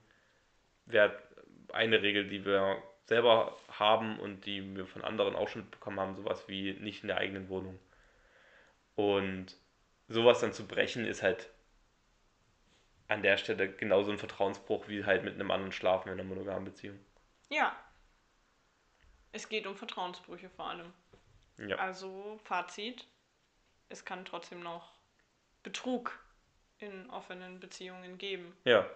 wäre 0.85 1.17
eine 1.71 2.01
Regel, 2.01 2.27
die 2.27 2.45
wir 2.45 2.81
selber 3.05 3.57
haben 3.69 4.19
und 4.19 4.45
die 4.45 4.75
wir 4.75 4.85
von 4.85 5.03
anderen 5.03 5.35
auch 5.35 5.47
schon 5.49 5.61
mitbekommen 5.63 5.99
haben, 5.99 6.15
sowas 6.15 6.47
wie 6.47 6.73
nicht 6.73 7.03
in 7.03 7.07
der 7.07 7.17
eigenen 7.17 7.49
Wohnung. 7.49 7.79
Und 8.95 9.57
sowas 10.07 10.39
dann 10.39 10.53
zu 10.53 10.67
brechen, 10.67 11.05
ist 11.05 11.23
halt 11.23 11.49
an 13.07 13.21
der 13.21 13.37
Stelle 13.37 13.71
genauso 13.71 14.11
ein 14.11 14.17
Vertrauensbruch 14.17 14.87
wie 14.87 15.05
halt 15.05 15.23
mit 15.23 15.33
einem 15.35 15.51
anderen 15.51 15.71
schlafen 15.71 16.09
in 16.09 16.13
einer 16.13 16.23
monogamen 16.23 16.65
Beziehung. 16.65 16.99
Ja. 17.49 17.75
Es 19.33 19.49
geht 19.49 19.67
um 19.67 19.75
Vertrauensbrüche 19.75 20.49
vor 20.49 20.69
allem. 20.69 20.93
Ja. 21.57 21.75
Also 21.77 22.39
Fazit, 22.45 23.05
es 23.89 24.05
kann 24.05 24.23
trotzdem 24.25 24.61
noch 24.61 24.93
Betrug 25.63 26.17
in 26.77 27.09
offenen 27.09 27.59
Beziehungen 27.59 28.17
geben, 28.17 28.55
Ja, 28.63 28.89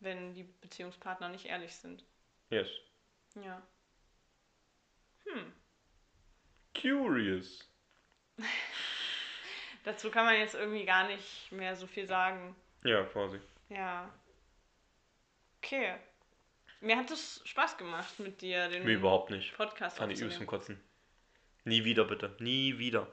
wenn 0.00 0.34
die 0.34 0.42
Beziehungspartner 0.44 1.28
nicht 1.28 1.46
ehrlich 1.46 1.74
sind. 1.74 2.04
yes. 2.50 2.68
Ja. 3.34 3.62
Hm. 5.24 5.52
Curious. 6.80 7.68
Dazu 9.84 10.10
kann 10.10 10.24
man 10.24 10.36
jetzt 10.36 10.54
irgendwie 10.54 10.84
gar 10.84 11.06
nicht 11.06 11.50
mehr 11.52 11.76
so 11.76 11.86
viel 11.86 12.06
sagen. 12.06 12.56
Ja, 12.84 13.04
quasi. 13.04 13.40
Ja. 13.68 14.12
Okay. 15.58 15.96
Mir 16.80 16.96
hat 16.96 17.10
es 17.10 17.40
Spaß 17.44 17.78
gemacht 17.78 18.18
mit 18.18 18.42
dir, 18.42 18.68
den 18.68 18.84
Mir 18.84 18.96
überhaupt 18.96 19.30
nicht. 19.30 19.54
Podcast 19.56 19.98
Fand 19.98 20.12
ich 20.12 20.20
übelst 20.20 20.38
zum. 20.38 20.46
Kotzen. 20.46 20.80
Nie 21.64 21.84
wieder, 21.84 22.04
bitte. 22.04 22.36
Nie 22.38 22.78
wieder. 22.78 23.08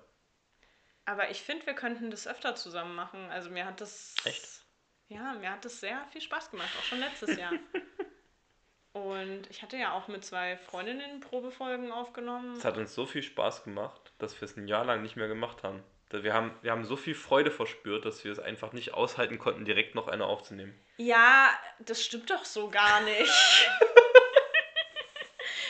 Aber 1.06 1.30
ich 1.32 1.41
finde, 1.41 1.65
wir 1.65 1.73
könnten 1.73 2.12
das 2.12 2.28
öfter 2.28 2.56
zusammen 2.56 2.95
machen. 2.95 3.30
Also 3.30 3.49
mir 3.49 3.65
hat 3.65 3.82
das. 3.82 4.15
Echt? 4.26 4.63
Ja, 5.10 5.34
mir 5.34 5.52
hat 5.52 5.65
das 5.65 5.80
sehr 5.80 6.06
viel 6.12 6.21
Spaß 6.21 6.52
gemacht, 6.52 6.69
auch 6.80 6.84
schon 6.84 6.99
letztes 6.99 7.38
Jahr. 7.38 7.54
Und 8.93 9.49
ich 9.49 9.63
hatte 9.63 9.76
ja 9.76 9.93
auch 9.93 10.08
mit 10.08 10.23
zwei 10.23 10.56
Freundinnen 10.56 11.19
Probefolgen 11.19 11.91
aufgenommen. 11.91 12.56
Es 12.56 12.63
hat 12.63 12.78
uns 12.78 12.93
so 12.93 13.08
viel 13.08 13.23
Spaß 13.23 13.63
gemacht, 13.63 14.13
dass 14.19 14.39
wir 14.39 14.45
es 14.45 14.56
ein 14.56 14.67
Jahr 14.67 14.86
lang 14.86 15.02
nicht 15.02 15.15
mehr 15.15 15.28
gemacht 15.28 15.63
haben. 15.63 15.84
Wir 16.21 16.34
haben, 16.34 16.52
wir 16.62 16.71
haben 16.71 16.86
so 16.86 16.95
viel 16.95 17.15
Freude 17.15 17.49
verspürt, 17.49 18.06
dass 18.06 18.23
wir 18.23 18.32
es 18.32 18.39
einfach 18.39 18.73
nicht 18.73 18.93
aushalten 18.93 19.39
konnten, 19.39 19.65
direkt 19.65 19.95
noch 19.95 20.08
eine 20.08 20.26
aufzunehmen. 20.26 20.80
Ja, 20.97 21.49
das 21.80 22.06
stimmt 22.06 22.30
doch 22.30 22.45
so 22.45 22.69
gar 22.69 23.02
nicht. 23.02 23.32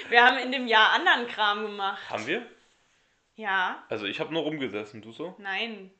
wir 0.10 0.24
haben 0.26 0.38
in 0.40 0.52
dem 0.52 0.68
Jahr 0.68 0.92
anderen 0.92 1.28
Kram 1.28 1.64
gemacht. 1.64 2.10
Haben 2.10 2.28
wir? 2.28 2.46
Ja, 3.36 3.84
Also 3.90 4.06
ich 4.06 4.20
habe 4.20 4.34
nur 4.34 4.44
rumgesessen, 4.44 5.02
du 5.02 5.12
so? 5.12 5.36
nein. 5.40 5.92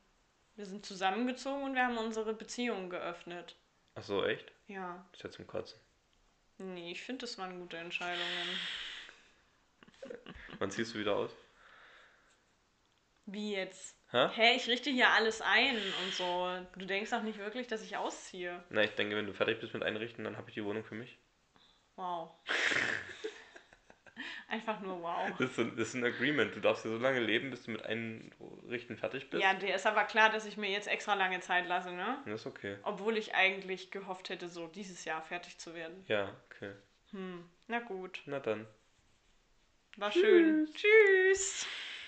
Wir 0.56 0.66
sind 0.66 0.86
zusammengezogen 0.86 1.64
und 1.64 1.74
wir 1.74 1.84
haben 1.84 1.98
unsere 1.98 2.32
Beziehung 2.32 2.88
geöffnet. 2.88 3.56
Ach 3.96 4.04
so, 4.04 4.24
echt? 4.24 4.52
Ja. 4.68 5.04
Ist 5.12 5.24
ja 5.24 5.30
zum 5.30 5.48
Kotzen. 5.48 5.80
Nee, 6.58 6.92
ich 6.92 7.02
finde, 7.02 7.22
das 7.22 7.36
waren 7.38 7.58
gute 7.58 7.76
Entscheidungen. 7.76 8.48
Wann 10.60 10.70
ziehst 10.70 10.94
du 10.94 11.00
wieder 11.00 11.16
aus? 11.16 11.32
Wie 13.26 13.54
jetzt? 13.54 13.96
Hä? 14.14 14.28
Hä, 14.32 14.54
ich 14.54 14.68
richte 14.68 14.90
hier 14.90 15.10
alles 15.10 15.40
ein 15.40 15.76
und 15.76 16.14
so. 16.14 16.48
Du 16.76 16.86
denkst 16.86 17.10
doch 17.10 17.22
nicht 17.22 17.40
wirklich, 17.40 17.66
dass 17.66 17.82
ich 17.82 17.96
ausziehe. 17.96 18.62
Na, 18.70 18.84
ich 18.84 18.92
denke, 18.92 19.16
wenn 19.16 19.26
du 19.26 19.32
fertig 19.32 19.58
bist 19.58 19.74
mit 19.74 19.82
Einrichten, 19.82 20.22
dann 20.22 20.36
habe 20.36 20.48
ich 20.48 20.54
die 20.54 20.64
Wohnung 20.64 20.84
für 20.84 20.94
mich. 20.94 21.18
Wow. 21.96 22.30
Einfach 24.48 24.78
nur 24.78 25.02
wow. 25.02 25.30
Das 25.30 25.50
ist, 25.50 25.56
so, 25.56 25.64
das 25.64 25.88
ist 25.88 25.94
ein 25.94 26.04
Agreement. 26.04 26.54
Du 26.54 26.60
darfst 26.60 26.84
hier 26.84 26.92
so 26.92 26.98
lange 26.98 27.18
leben, 27.18 27.50
bis 27.50 27.64
du 27.64 27.72
mit 27.72 27.84
Einrichten 27.84 28.96
fertig 28.96 29.28
bist. 29.30 29.42
Ja, 29.42 29.52
dir 29.52 29.74
ist 29.74 29.86
aber 29.86 30.04
klar, 30.04 30.30
dass 30.30 30.46
ich 30.46 30.56
mir 30.56 30.70
jetzt 30.70 30.86
extra 30.86 31.14
lange 31.14 31.40
Zeit 31.40 31.66
lasse, 31.66 31.90
ne? 31.90 32.18
Das 32.24 32.42
ist 32.42 32.46
okay. 32.46 32.76
Obwohl 32.84 33.16
ich 33.16 33.34
eigentlich 33.34 33.90
gehofft 33.90 34.28
hätte, 34.28 34.48
so 34.48 34.68
dieses 34.68 35.04
Jahr 35.04 35.22
fertig 35.22 35.58
zu 35.58 35.74
werden. 35.74 36.04
Ja, 36.06 36.30
okay. 36.46 36.70
Hm, 37.10 37.50
na 37.66 37.80
gut. 37.80 38.22
Na 38.26 38.38
dann. 38.38 38.68
War 39.96 40.12
schön. 40.12 40.68
Tschüss. 40.72 41.66